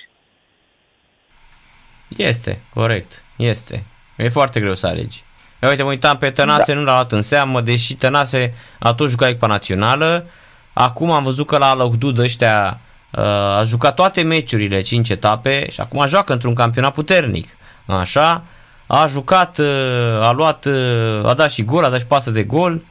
Este, 2.08 2.62
corect, 2.74 3.24
este. 3.36 3.84
E 4.16 4.28
foarte 4.28 4.60
greu 4.60 4.74
să 4.74 4.86
alegi. 4.86 5.24
Eu 5.60 5.70
uite, 5.70 5.82
mă 5.82 5.88
uitam 5.88 6.16
pe 6.18 6.30
Tănase, 6.30 6.72
da. 6.72 6.78
nu 6.78 6.84
l-a 6.84 6.92
luat 6.92 7.12
în 7.12 7.20
seamă, 7.22 7.60
deși 7.60 7.96
Tănase 7.96 8.54
a 8.78 8.94
tot 8.94 9.08
jucat 9.08 9.28
echipa 9.28 9.46
națională. 9.46 10.26
Acum 10.72 11.10
am 11.10 11.24
văzut 11.24 11.46
că 11.46 11.58
la 11.58 11.74
Lăugdud 11.74 12.18
ăștia 12.18 12.80
uh, 13.10 13.22
a 13.24 13.62
jucat 13.66 13.94
toate 13.94 14.22
meciurile, 14.22 14.80
5 14.80 15.08
etape 15.08 15.70
și 15.70 15.80
acum 15.80 16.04
joacă 16.08 16.32
într-un 16.32 16.54
campionat 16.54 16.92
puternic. 16.92 17.56
Așa, 17.86 18.44
a 18.86 19.06
jucat, 19.06 19.58
uh, 19.58 19.66
a 20.20 20.32
luat, 20.32 20.64
uh, 20.64 21.24
a 21.24 21.34
dat 21.34 21.50
și 21.50 21.64
gol, 21.64 21.84
a 21.84 21.90
dat 21.90 21.98
și 22.00 22.06
pasă 22.06 22.30
de 22.30 22.42
gol. 22.42 22.82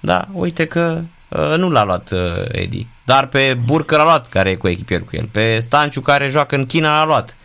Da, 0.00 0.24
uite 0.32 0.66
că 0.66 1.00
uh, 1.28 1.54
nu 1.56 1.70
l-a 1.70 1.84
luat 1.84 2.10
uh, 2.10 2.44
Edi. 2.48 2.86
Dar 3.04 3.26
pe 3.26 3.58
Burcă 3.64 3.96
l-a 3.96 4.02
luat, 4.02 4.28
care 4.28 4.50
e 4.50 4.54
cu 4.54 4.68
echipier 4.68 5.00
cu 5.00 5.16
el. 5.16 5.28
Pe 5.32 5.58
Stanciu, 5.58 6.00
care 6.00 6.28
joacă 6.28 6.54
în 6.54 6.66
China, 6.66 6.98
l-a 6.98 7.04
luat. 7.04 7.36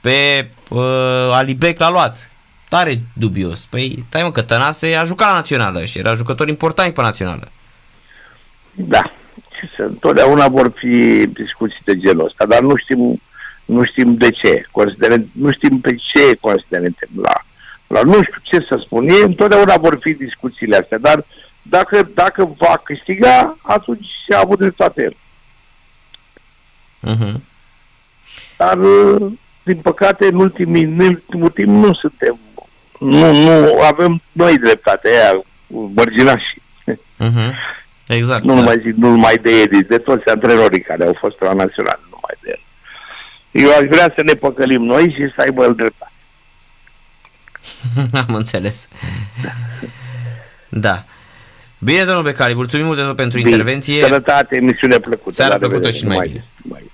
Pe 0.00 0.50
uh, 0.70 0.80
Alibec 1.32 1.78
l-a 1.78 1.90
luat. 1.90 2.30
Tare 2.68 3.02
dubios. 3.12 3.66
Păi, 3.66 4.04
stai 4.08 4.22
mă, 4.22 4.30
că 4.30 4.42
Tănase 4.42 4.94
a 4.94 5.04
jucat 5.04 5.28
la 5.28 5.34
națională 5.34 5.84
și 5.84 5.98
era 5.98 6.14
jucător 6.14 6.48
important 6.48 6.94
pe 6.94 7.00
națională. 7.00 7.48
Da. 8.74 9.00
Ce 9.58 9.70
să, 9.76 9.82
întotdeauna 9.82 10.48
vor 10.48 10.72
fi 10.76 11.26
discuții 11.26 11.80
de 11.84 11.96
genul 11.96 12.24
ăsta, 12.24 12.46
dar 12.46 12.60
nu 12.60 12.76
știm, 12.76 13.22
nu 13.64 13.84
știm 13.84 14.14
de 14.14 14.30
ce. 14.30 14.66
Considerent, 14.70 15.28
nu 15.32 15.52
știm 15.52 15.80
pe 15.80 15.94
ce 15.94 16.36
considerente 16.40 17.08
la, 17.22 17.32
la 17.86 18.02
nu 18.02 18.12
știu 18.12 18.40
ce 18.42 18.66
să 18.68 18.80
spun. 18.84 19.08
Ei 19.08 19.22
întotdeauna 19.22 19.76
vor 19.76 19.98
fi 20.00 20.12
discuțiile 20.12 20.76
astea, 20.76 20.98
dar 20.98 21.24
dacă, 21.62 22.10
dacă 22.14 22.54
va 22.58 22.80
câștiga, 22.84 23.56
atunci 23.62 24.06
a 24.34 24.40
avut 24.42 24.58
dreptate 24.58 25.02
el. 25.02 25.16
Uh-huh. 27.06 27.40
Dar, 28.56 28.78
uh, 28.78 29.32
din 29.62 29.76
păcate, 29.76 30.26
în, 30.26 30.34
ultimii, 30.34 30.82
în 30.82 31.00
ultimul 31.00 31.48
timp 31.48 31.68
nu 31.68 31.94
suntem, 31.94 32.38
nu, 32.98 33.32
nu 33.32 33.80
avem 33.82 34.22
noi 34.32 34.58
dreptate 34.58 35.08
aia, 35.08 35.42
mărginași. 35.94 36.60
Uh-huh. 37.18 37.52
Exact. 38.08 38.44
Nu 38.44 38.54
da. 38.54 38.60
mai 38.60 38.80
zic, 38.84 38.94
nu 38.94 39.10
numai 39.10 39.36
de 39.36 39.50
Edi, 39.50 39.82
de 39.84 39.98
toți 39.98 40.28
antrenorii 40.28 40.80
care 40.82 41.04
au 41.04 41.16
fost 41.18 41.40
la 41.40 41.52
național, 41.52 41.98
nu 42.02 42.08
numai 42.10 42.34
de 42.42 42.48
el. 42.50 42.60
Eu 43.64 43.70
aș 43.70 43.84
vrea 43.96 44.12
să 44.16 44.22
ne 44.22 44.32
păcălim 44.32 44.82
noi 44.82 45.02
și 45.02 45.32
să 45.34 45.40
aibă 45.40 45.64
el 45.64 45.74
dreptate. 45.74 46.12
Am 48.28 48.34
înțeles. 48.34 48.88
Da. 50.68 51.04
Bine, 51.78 52.04
domnul 52.04 52.22
Becali, 52.22 52.54
mulțumim 52.54 52.84
mult 52.86 52.98
de 52.98 53.04
tot 53.04 53.16
pentru 53.16 53.38
Bine. 53.38 53.50
intervenție. 53.50 54.02
Sănătate, 54.02 54.56
emisiune 54.56 54.98
plăcută. 54.98 55.34
Seara 55.34 55.52
La 55.52 55.58
plăcută 55.58 55.86
revedere. 55.88 55.98
și 55.98 56.04
numai 56.04 56.16
Numai 56.16 56.32
bine. 56.62 56.78
bine. 56.78 56.90